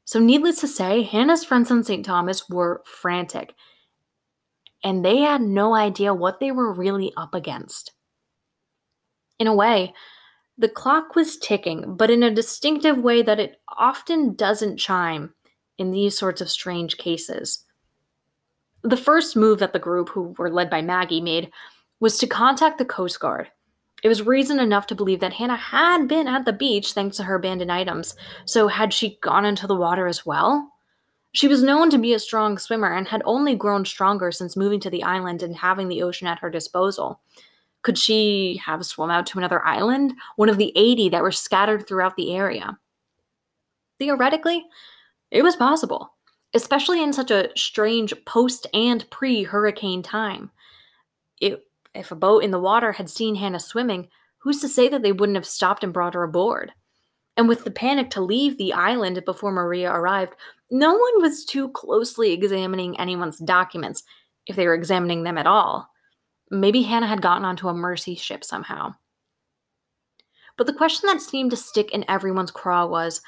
[0.04, 2.04] So, needless to say, Hannah's friends on St.
[2.04, 3.54] Thomas were frantic
[4.84, 7.92] and they had no idea what they were really up against.
[9.38, 9.94] In a way,
[10.56, 15.34] the clock was ticking, but in a distinctive way that it often doesn't chime
[15.78, 17.64] in these sorts of strange cases.
[18.82, 21.50] The first move that the group, who were led by Maggie, made
[22.00, 23.48] was to contact the Coast Guard.
[24.02, 27.24] It was reason enough to believe that Hannah had been at the beach thanks to
[27.24, 28.14] her abandoned items,
[28.44, 30.72] so had she gone into the water as well?
[31.32, 34.80] She was known to be a strong swimmer and had only grown stronger since moving
[34.80, 37.20] to the island and having the ocean at her disposal.
[37.82, 41.86] Could she have swum out to another island, one of the 80 that were scattered
[41.86, 42.78] throughout the area?
[43.98, 44.64] Theoretically,
[45.30, 46.14] it was possible,
[46.54, 50.50] especially in such a strange post and pre hurricane time.
[51.40, 51.64] It,
[51.94, 54.08] if a boat in the water had seen Hannah swimming,
[54.38, 56.72] who's to say that they wouldn't have stopped and brought her aboard?
[57.36, 60.34] And with the panic to leave the island before Maria arrived,
[60.70, 64.02] no one was too closely examining anyone's documents,
[64.46, 65.88] if they were examining them at all.
[66.50, 68.94] Maybe Hannah had gotten onto a mercy ship somehow.
[70.56, 73.20] But the question that seemed to stick in everyone's craw was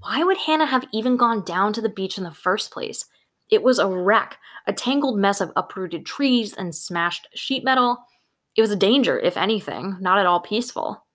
[0.00, 3.06] why would Hannah have even gone down to the beach in the first place?
[3.50, 7.98] It was a wreck, a tangled mess of uprooted trees and smashed sheet metal.
[8.56, 11.06] It was a danger, if anything, not at all peaceful.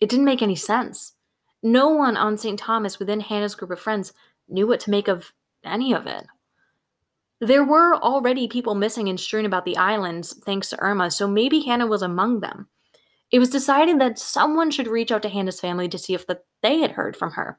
[0.00, 1.14] It didn't make any sense.
[1.62, 2.58] No one on St.
[2.58, 4.12] Thomas within Hannah's group of friends
[4.48, 5.32] knew what to make of
[5.64, 6.26] any of it.
[7.40, 11.60] There were already people missing and strewn about the islands thanks to Irma, so maybe
[11.60, 12.68] Hannah was among them.
[13.30, 16.44] It was decided that someone should reach out to Hannah's family to see if that
[16.62, 17.58] they had heard from her,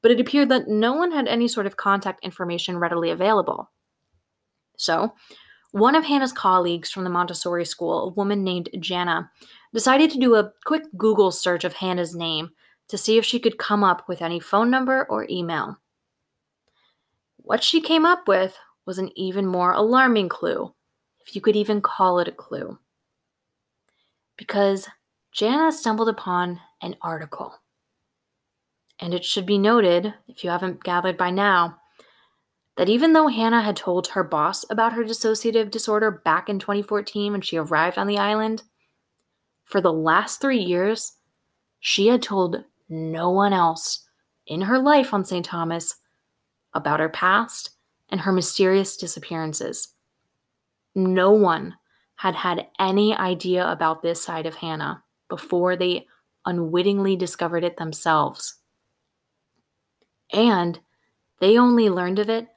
[0.00, 3.70] but it appeared that no one had any sort of contact information readily available.
[4.76, 5.14] So,
[5.70, 9.30] one of Hannah's colleagues from the Montessori school, a woman named Jana,
[9.72, 12.50] decided to do a quick Google search of Hannah's name
[12.88, 15.78] to see if she could come up with any phone number or email.
[17.36, 18.56] What she came up with
[18.86, 20.72] was an even more alarming clue,
[21.26, 22.78] if you could even call it a clue.
[24.36, 24.88] Because
[25.32, 27.54] Jana stumbled upon an article.
[28.98, 31.78] And it should be noted, if you haven't gathered by now,
[32.76, 37.32] that even though Hannah had told her boss about her dissociative disorder back in 2014
[37.32, 38.62] when she arrived on the island,
[39.64, 41.12] for the last three years,
[41.80, 44.06] she had told no one else
[44.46, 45.44] in her life on St.
[45.44, 45.96] Thomas
[46.74, 47.70] about her past
[48.12, 49.88] and her mysterious disappearances.
[50.94, 51.74] No one
[52.16, 56.06] had had any idea about this side of Hannah before they
[56.44, 58.56] unwittingly discovered it themselves.
[60.30, 60.78] And
[61.40, 62.48] they only learned of it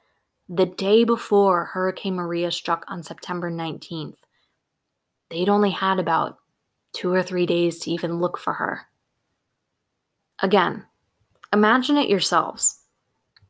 [0.48, 4.18] the day before Hurricane Maria struck on September 19th.
[5.30, 6.36] They'd only had about
[6.92, 8.82] two or three days to even look for her.
[10.40, 10.84] Again,
[11.52, 12.82] imagine it yourselves.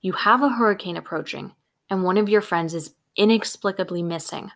[0.01, 1.53] You have a hurricane approaching,
[1.91, 4.51] and one of your friends is inexplicably missing.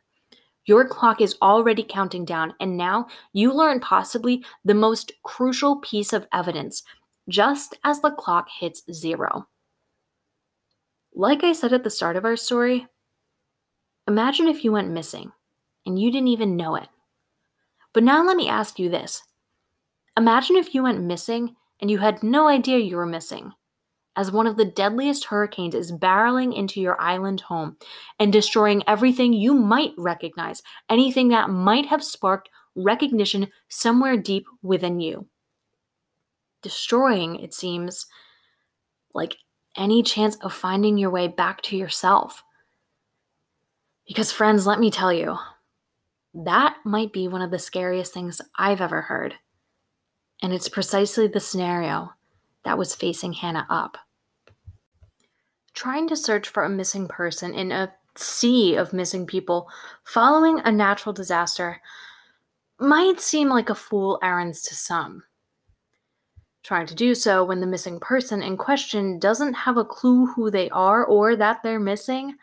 [0.67, 6.13] Your clock is already counting down, and now you learn possibly the most crucial piece
[6.13, 6.83] of evidence
[7.29, 9.47] just as the clock hits zero.
[11.15, 12.87] Like I said at the start of our story,
[14.07, 15.33] imagine if you went missing
[15.87, 16.89] and you didn't even know it.
[17.93, 19.23] But now let me ask you this
[20.17, 23.53] Imagine if you went missing and you had no idea you were missing
[24.21, 27.79] as one of the deadliest hurricanes is barreling into your island home
[28.19, 35.01] and destroying everything you might recognize, anything that might have sparked recognition somewhere deep within
[35.01, 35.27] you.
[36.61, 38.05] Destroying, it seems,
[39.15, 39.37] like
[39.75, 42.43] any chance of finding your way back to yourself.
[44.07, 45.39] Because, friends, let me tell you,
[46.35, 49.37] that might be one of the scariest things I've ever heard.
[50.43, 52.11] And it's precisely the scenario
[52.67, 53.97] that was facing Hannah Upp.
[55.75, 59.69] Trying to search for a missing person in a sea of missing people
[60.05, 61.81] following a natural disaster
[62.79, 65.23] might seem like a fool errands to some.
[66.63, 70.51] Trying to do so when the missing person in question doesn't have a clue who
[70.51, 72.37] they are or that they're missing,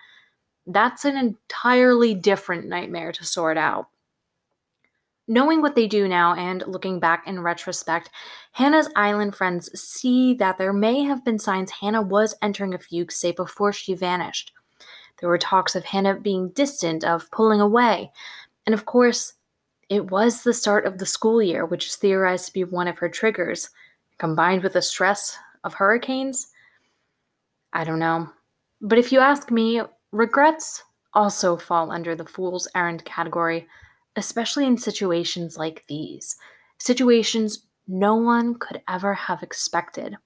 [0.66, 3.88] that's an entirely different nightmare to sort out.
[5.28, 8.10] Knowing what they do now and looking back in retrospect,
[8.54, 13.12] Hannah's island friends see that there may have been signs Hannah was entering a fugue
[13.12, 14.54] state before she vanished.
[15.20, 18.12] There were talks of Hannah being distant, of pulling away,
[18.66, 19.34] and of course,
[19.90, 22.98] it was the start of the school year, which is theorized to be one of
[23.00, 23.70] her triggers,
[24.18, 26.48] combined with the stress of hurricanes.
[27.74, 28.30] I don't know.
[28.82, 33.68] But if you ask me, regrets also fall under the fool's errand category
[34.18, 36.36] especially in situations like these,
[36.80, 40.18] situations no one could ever have expected.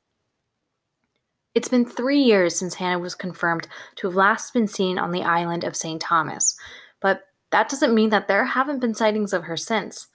[1.54, 3.68] It's been three years since Hannah was confirmed
[3.98, 6.02] to have last been seen on the island of St.
[6.02, 6.58] Thomas,
[7.02, 10.08] but that doesn't mean that there haven't been sightings of her since.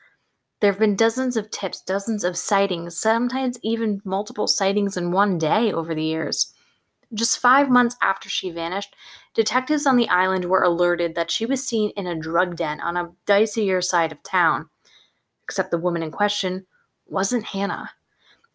[0.61, 5.37] There have been dozens of tips, dozens of sightings, sometimes even multiple sightings in one
[5.37, 6.55] day over the years.
[7.13, 8.97] Just five months after she vanished,
[9.37, 12.97] detectives on the island were alerted that she was seen in a drug den on
[12.97, 14.69] a dicier side of town.
[15.45, 16.67] Except the woman in question
[17.07, 17.91] wasn't Hannah.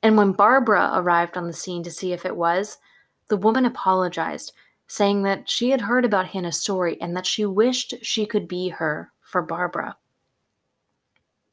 [0.03, 2.79] And when Barbara arrived on the scene to see if it was,
[3.29, 4.51] the woman apologized,
[4.87, 8.69] saying that she had heard about Hannah's story and that she wished she could be
[8.69, 9.95] her for Barbara.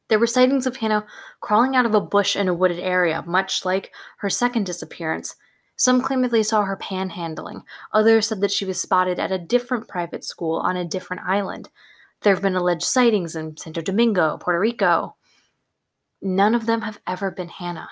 [0.09, 1.07] There were sightings of Hannah
[1.41, 5.37] crawling out of a bush in a wooded area, much like her second disappearance,
[5.79, 7.62] some claim that they saw her panhandling.
[7.93, 11.70] Others said that she was spotted at a different private school on a different island.
[12.20, 15.14] There have been alleged sightings in Santo Domingo, Puerto Rico.
[16.20, 17.91] None of them have ever been Hannah.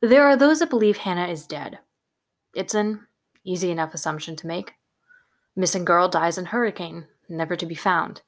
[0.00, 1.78] There are those that believe Hannah is dead.
[2.52, 3.06] It's an
[3.44, 4.72] easy enough assumption to make.
[5.54, 8.22] Missing girl dies in hurricane, never to be found.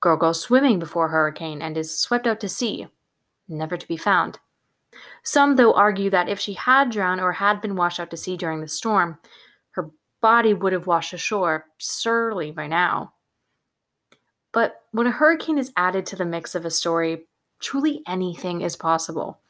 [0.00, 2.86] Girl goes swimming before hurricane and is swept out to sea,
[3.48, 4.38] never to be found.
[5.22, 8.36] Some, though, argue that if she had drowned or had been washed out to sea
[8.36, 9.18] during the storm,
[9.72, 9.90] her
[10.20, 13.14] body would have washed ashore surely by now.
[14.52, 17.26] But when a hurricane is added to the mix of a story,
[17.60, 19.40] truly anything is possible.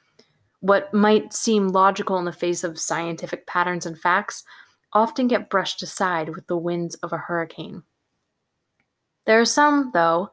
[0.60, 4.44] What might seem logical in the face of scientific patterns and facts
[4.92, 7.82] often get brushed aside with the winds of a hurricane.
[9.24, 10.30] There are some, though,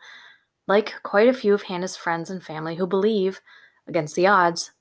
[0.68, 3.41] like quite a few of Hannah's friends and family, who believe,
[3.88, 4.72] against the odds,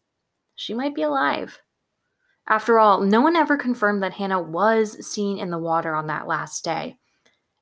[0.59, 1.63] she might be alive.
[2.49, 6.27] After all, no one ever confirmed that Hannah was seen in the water on that
[6.27, 6.99] last day.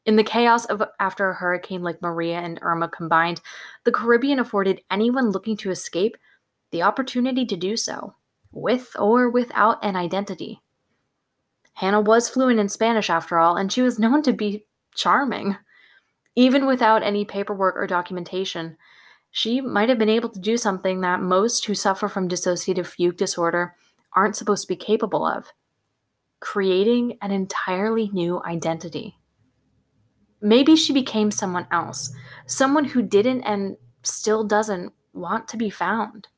[0.06, 3.42] In the chaos of after a hurricane like Maria and Irma combined,
[3.84, 6.16] the Caribbean afforded anyone looking to escape
[6.70, 8.14] the opportunity to do so,
[8.50, 10.62] with or without an identity.
[11.74, 15.58] Hannah was fluent in Spanish after all, and she was known to be charming.
[16.34, 18.78] Even without any paperwork or documentation,
[19.36, 23.18] she might have been able to do something that most who suffer from dissociative fugue
[23.18, 23.74] disorder
[24.14, 25.52] aren't supposed to be capable of
[26.40, 29.18] creating an entirely new identity.
[30.40, 32.14] Maybe she became someone else,
[32.46, 36.28] someone who didn't and still doesn't want to be found.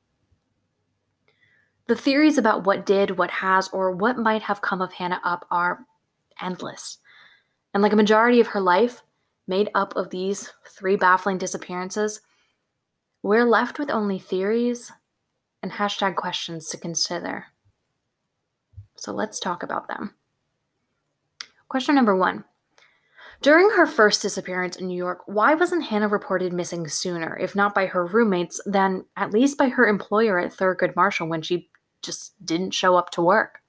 [1.86, 5.46] The theories about what did, what has, or what might have come of Hannah Upp
[5.52, 5.86] are
[6.42, 6.98] endless.
[7.72, 9.04] And like a majority of her life,
[9.46, 12.22] made up of these three baffling disappearances,
[13.22, 14.92] we're left with only theories
[15.62, 17.46] and hashtag questions to consider.
[18.96, 20.14] So let's talk about them.
[21.68, 22.44] Question number one
[23.42, 27.74] During her first disappearance in New York, why wasn't Hannah reported missing sooner, if not
[27.74, 31.70] by her roommates, then at least by her employer at Thurgood Marshall when she
[32.02, 33.60] just didn't show up to work?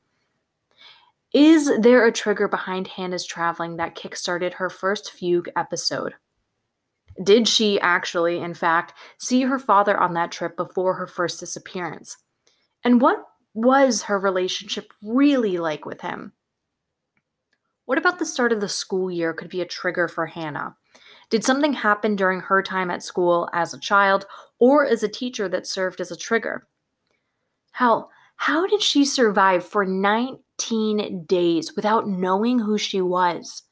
[1.33, 6.15] Is there a trigger behind Hannah's traveling that kickstarted her first fugue episode?
[7.21, 12.17] Did she actually, in fact, see her father on that trip before her first disappearance?
[12.83, 16.33] And what was her relationship really like with him?
[17.85, 20.75] What about the start of the school year could be a trigger for Hannah?
[21.29, 24.25] Did something happen during her time at school as a child
[24.59, 26.67] or as a teacher that served as a trigger?
[27.71, 33.63] Hell, how did she survive for 19 days without knowing who she was?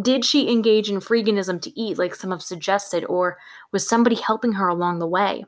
[0.00, 3.38] Did she engage in freeganism to eat, like some have suggested, or
[3.72, 5.44] was somebody helping her along the way?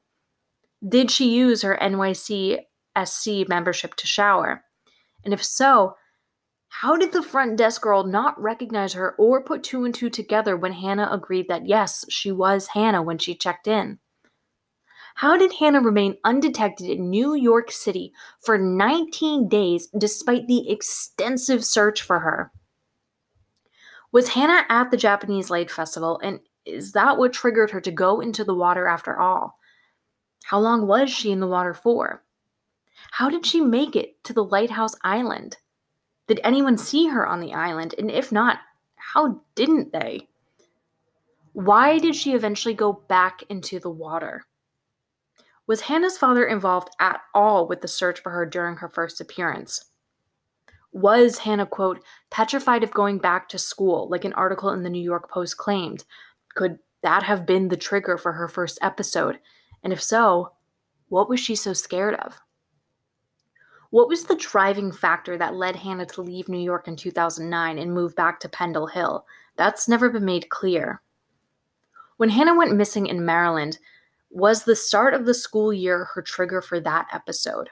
[0.87, 4.63] Did she use her NYCSC membership to shower?
[5.25, 5.97] And if so,
[6.69, 10.57] how did the front desk girl not recognize her or put two and two together
[10.57, 13.99] when Hannah agreed that yes, she was Hannah when she checked in?
[15.17, 21.65] How did Hannah remain undetected in New York City for 19 days despite the extensive
[21.65, 22.53] search for her?
[24.13, 28.21] Was Hannah at the Japanese Light Festival, and is that what triggered her to go
[28.21, 29.59] into the water after all?
[30.45, 32.23] How long was she in the water for?
[33.13, 35.57] How did she make it to the Lighthouse Island?
[36.27, 37.95] Did anyone see her on the island?
[37.99, 38.59] And if not,
[38.97, 40.29] how didn't they?
[41.53, 44.45] Why did she eventually go back into the water?
[45.67, 49.85] Was Hannah's father involved at all with the search for her during her first appearance?
[50.97, 55.03] Was Hannah, quote, petrified of going back to school, like an article in the New
[55.03, 56.07] York Post claimed?
[56.55, 59.39] Could that have been the trigger for her first episode?
[59.85, 60.53] And if so,
[61.11, 62.41] what was she so scared of?
[63.91, 67.93] What was the driving factor that led Hannah to leave New York in 2009 and
[67.93, 69.27] move back to Pendle Hill?
[69.57, 71.03] That's never been made clear.
[72.17, 73.79] When Hannah went missing in Maryland,
[74.31, 77.69] was the start of the school year her trigger for that episode?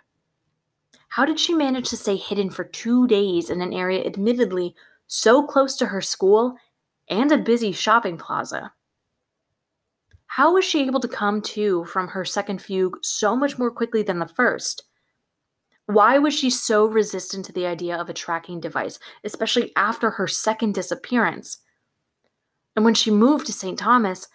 [1.15, 4.75] How did she manage to stay hidden for two days in an area admittedly
[5.07, 6.57] so close to her school
[7.09, 8.73] and a busy shopping plaza?
[10.27, 14.03] How was she able to come to from her second fugue so much more quickly
[14.03, 14.87] than the first?
[15.87, 20.27] Why was she so resistant to the idea of a tracking device, especially after her
[20.27, 21.59] second disappearance?
[22.75, 23.79] And when she moved to St.
[23.79, 24.27] Thomas,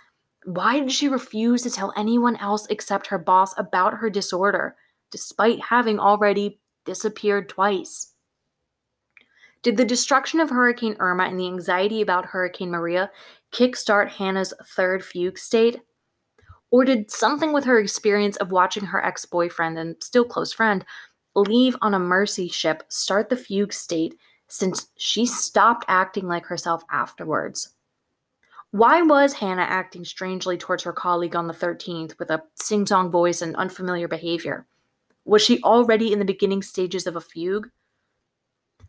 [0.45, 4.77] why did she refuse to tell anyone else except her boss about her disorder,
[5.11, 8.13] despite having already disappeared twice?
[9.61, 13.11] Did the destruction of Hurricane Irma and the anxiety about Hurricane Maria
[13.51, 15.81] kickstart Hannah's third fugue state?
[16.71, 20.85] Or did something with her experience of watching her ex boyfriend and still close friend
[21.35, 24.15] leave on a mercy ship start the fugue state
[24.47, 27.75] since she stopped acting like herself afterwards?
[28.71, 33.09] Why was Hannah acting strangely towards her colleague on the 13th with a sing song
[33.09, 34.67] voice and unfamiliar behavior?
[35.29, 37.69] Was she already in the beginning stages of a fugue?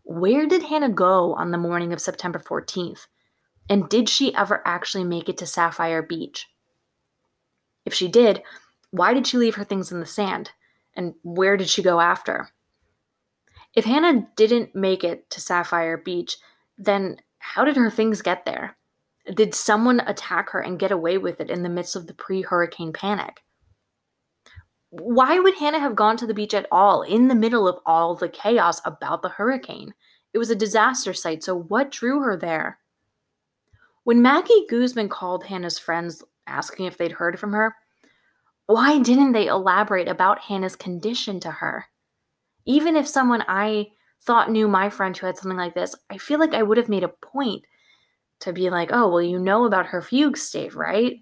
[0.05, 3.09] Where did Hannah go on the morning of September 14th?
[3.69, 6.49] And did she ever actually make it to Sapphire Beach?
[7.85, 8.43] If she did,
[8.91, 10.53] why did she leave her things in the sand?
[10.95, 12.49] And where did she go after?
[13.75, 16.39] If Hannah didn't make it to Sapphire Beach,
[16.79, 18.79] then how did her things get there?
[19.35, 22.41] Did someone attack her and get away with it in the midst of the pre
[22.41, 23.43] hurricane panic?
[24.91, 28.17] Why would Hannah have gone to the beach at all in the middle of all
[28.17, 29.95] the chaos about the hurricane?
[30.35, 32.79] It was a disaster site, so what drew her there?
[34.05, 37.77] When Maggie Guzman called Hannah's friends asking if they'd heard from her,
[38.67, 41.87] why didn't they elaborate about Hannah's condition to her?
[42.67, 43.89] Even if someone I
[44.23, 46.89] thought knew my friend who had something like this, I feel like I would have
[46.89, 47.65] made a point
[48.41, 51.17] to be like, oh, well, you know about her fugue state, right?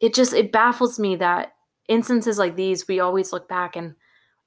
[0.00, 1.52] It just, it baffles me that
[1.88, 3.94] instances like these, we always look back and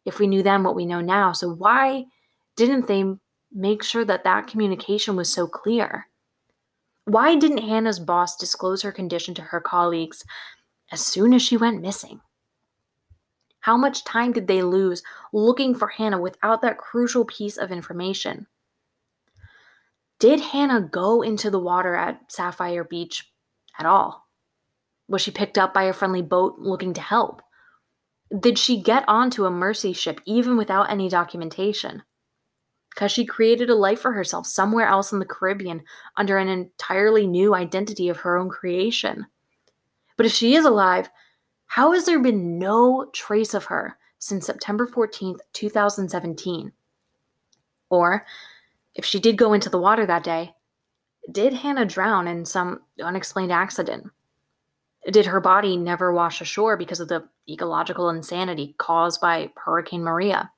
[0.05, 1.31] if we knew then what we know now.
[1.31, 2.05] So why
[2.55, 3.03] didn't they
[3.51, 6.07] make sure that that communication was so clear?
[7.05, 10.23] Why didn't Hannah's boss disclose her condition to her colleagues
[10.91, 12.21] as soon as she went missing?
[13.59, 15.01] How much time did they lose
[15.33, 18.47] looking for Hannah without that crucial piece of information?
[20.19, 23.31] Did Hannah go into the water at Sapphire Beach
[23.77, 24.24] at all?
[25.07, 27.41] Was she picked up by a friendly boat looking to help?
[28.39, 32.03] Did she get onto a mercy ship even without any documentation?
[32.89, 35.83] Because she created a life for herself somewhere else in the Caribbean
[36.17, 39.27] under an entirely new identity of her own creation.
[40.17, 41.09] But if she is alive,
[41.67, 46.71] how has there been no trace of her since September 14th, 2017?
[47.89, 48.25] Or,
[48.95, 50.55] if she did go into the water that day,
[51.31, 54.07] did Hannah drown in some unexplained accident?
[55.09, 60.51] Did her body never wash ashore because of the ecological insanity caused by Hurricane Maria?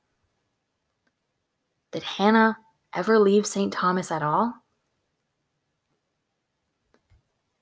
[1.91, 2.57] Did Hannah
[2.93, 3.73] ever leave St.
[3.73, 4.53] Thomas at all?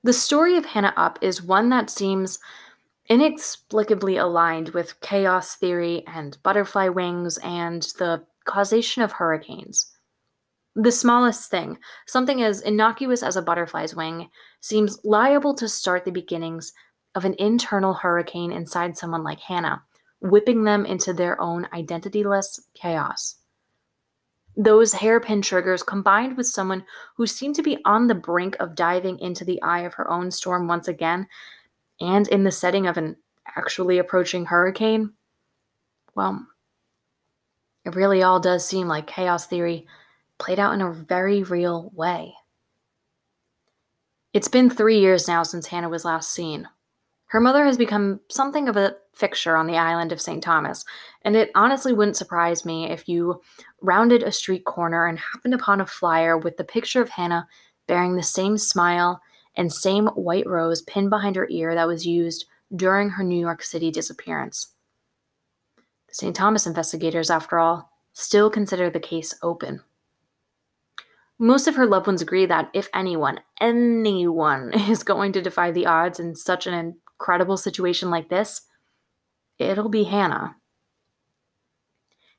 [0.04, 2.38] The story of Hannah Upp is one that seems
[3.08, 9.95] inexplicably aligned with chaos theory and butterfly wings and the causation of hurricanes.
[10.78, 14.28] The smallest thing, something as innocuous as a butterfly's wing,
[14.60, 16.74] seems liable to start the beginnings
[17.14, 19.82] of an internal hurricane inside someone like Hannah,
[20.20, 23.36] whipping them into their own identityless chaos.
[24.54, 26.84] Those hairpin triggers combined with someone
[27.16, 30.30] who seemed to be on the brink of diving into the eye of her own
[30.30, 31.26] storm once again
[32.00, 33.16] and in the setting of an
[33.56, 35.14] actually approaching hurricane,
[36.14, 36.46] well,
[37.86, 39.86] it really all does seem like chaos theory
[40.38, 42.34] played out in a very real way.
[44.32, 46.68] It's been three years now since Hannah was last seen.
[47.28, 50.42] Her mother has become something of a fixture on the island of St.
[50.42, 50.84] Thomas,
[51.22, 53.40] and it honestly wouldn't surprise me if you
[53.80, 57.48] rounded a street corner and happened upon a flyer with the picture of Hannah
[57.86, 59.20] bearing the same smile
[59.56, 62.44] and same white rose pinned behind her ear that was used
[62.74, 64.74] during her New York City disappearance.
[66.08, 66.36] The St.
[66.36, 69.82] Thomas investigators, after all, still consider the case open.
[71.38, 75.86] Most of her loved ones agree that if anyone, anyone, is going to defy the
[75.86, 76.74] odds in such an
[77.18, 78.62] incredible situation like this,
[79.58, 80.56] it'll be Hannah.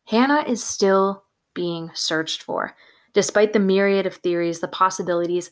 [0.06, 2.76] Hannah is still being searched for,
[3.14, 5.52] despite the myriad of theories, the possibilities,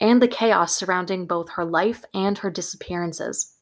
[0.00, 3.54] and the chaos surrounding both her life and her disappearances.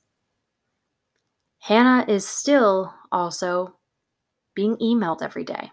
[1.61, 3.77] Hannah is still also
[4.55, 5.70] being emailed every day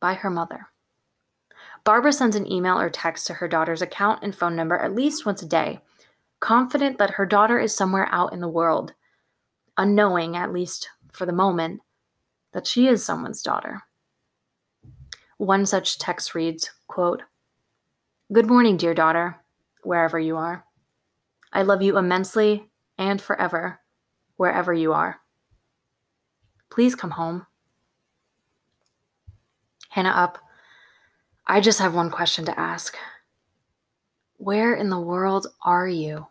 [0.00, 0.68] by her mother.
[1.84, 5.26] Barbara sends an email or text to her daughter's account and phone number at least
[5.26, 5.80] once a day,
[6.40, 8.94] confident that her daughter is somewhere out in the world,
[9.76, 11.80] unknowing, at least for the moment,
[12.52, 13.82] that she is someone's daughter.
[15.36, 17.22] One such text reads, quote,
[18.32, 19.36] Good morning, dear daughter,
[19.82, 20.64] wherever you are.
[21.52, 23.80] I love you immensely and forever,
[24.36, 25.20] wherever you are.
[26.70, 27.46] Please come home.
[29.90, 30.38] Hannah Upp.
[31.46, 32.96] I just have one question to ask.
[34.38, 36.26] Where in the world are you?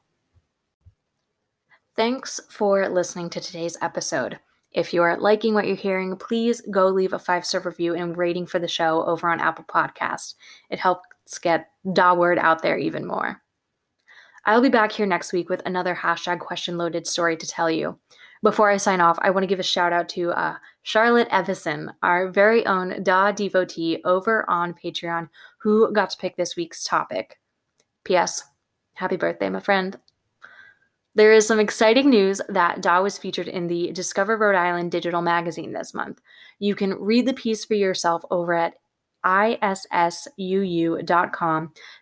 [1.95, 4.40] Thanks for listening to today's episode.
[4.72, 8.18] If you are liking what you're hearing, please go leave a five star review and
[8.18, 10.34] rating for the show over on Apple Podcast.
[10.72, 13.40] It helps get the word out there even more.
[14.45, 17.99] I'll be back here next week with another hashtag question loaded story to tell you.
[18.43, 21.93] Before I sign off, I want to give a shout out to uh, Charlotte Evison,
[22.03, 25.29] our very own Da devotee over on Patreon,
[25.59, 27.39] who got to pick this week's topic.
[28.03, 28.43] P.S.
[28.95, 29.97] Happy birthday, my friend.
[31.15, 35.21] There is some exciting news that Da was featured in the Discover Rhode Island digital
[35.21, 36.19] magazine this month.
[36.59, 38.73] You can read the piece for yourself over at
[39.25, 39.83] issuu.com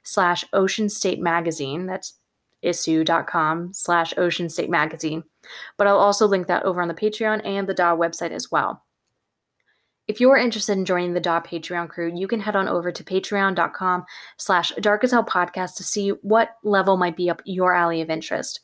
[0.02, 1.86] slash ocean state magazine.
[1.86, 2.16] That's
[2.64, 5.24] issuu.com slash ocean state magazine.
[5.78, 8.84] But I'll also link that over on the Patreon and the DAW website as well.
[10.08, 13.04] If you're interested in joining the DAW Patreon crew, you can head on over to
[13.04, 14.06] patreon.com
[14.38, 18.10] slash dark as hell podcast to see what level might be up your alley of
[18.10, 18.62] interest.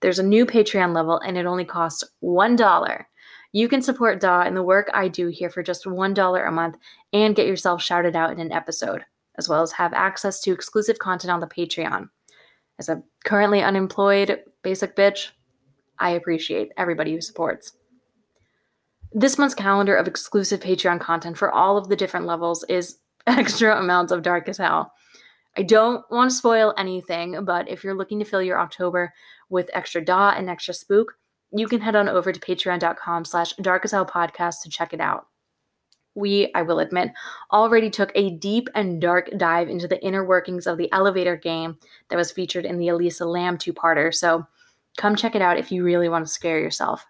[0.00, 3.04] There's a new Patreon level and it only costs $1.
[3.52, 6.78] You can support DAW and the work I do here for just $1 a month
[7.12, 9.04] and get yourself shouted out in an episode,
[9.38, 12.08] as well as have access to exclusive content on the Patreon.
[12.82, 15.28] As a currently unemployed basic bitch,
[16.00, 17.74] I appreciate everybody who supports.
[19.12, 22.98] This month's calendar of exclusive Patreon content for all of the different levels is
[23.28, 24.92] extra amounts of dark as hell.
[25.56, 29.12] I don't want to spoil anything, but if you're looking to fill your October
[29.48, 31.14] with extra DAW and extra spook,
[31.52, 35.00] you can head on over to patreon.com slash dark as hell podcast to check it
[35.00, 35.28] out.
[36.14, 37.10] We, I will admit,
[37.52, 41.78] already took a deep and dark dive into the inner workings of the elevator game
[42.08, 44.46] that was featured in the Elisa Lam two-parter, so
[44.96, 47.06] come check it out if you really want to scare yourself.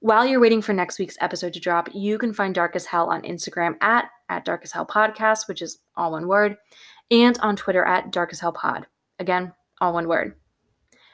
[0.00, 3.08] While you're waiting for next week's episode to drop, you can find Dark as Hell
[3.10, 6.56] on Instagram at, at Dark as Hell Podcast, which is all one word,
[7.10, 8.86] and on Twitter at Dark as Hell Pod.
[9.18, 10.34] Again, all one word.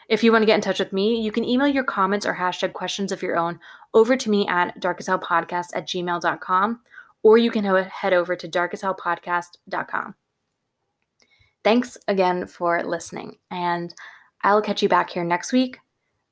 [0.09, 2.35] If you want to get in touch with me, you can email your comments or
[2.35, 3.59] hashtag questions of your own
[3.93, 6.81] over to me at darkashellpodcast at gmail.com,
[7.23, 10.15] or you can head over to darkashellpodcast.com.
[11.63, 13.95] Thanks again for listening, and
[14.43, 15.79] I'll catch you back here next week,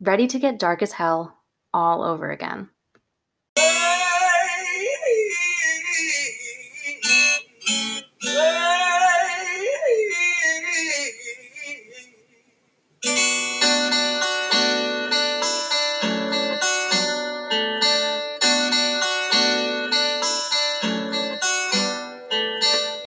[0.01, 1.39] ready to get dark as hell
[1.73, 2.69] all over again.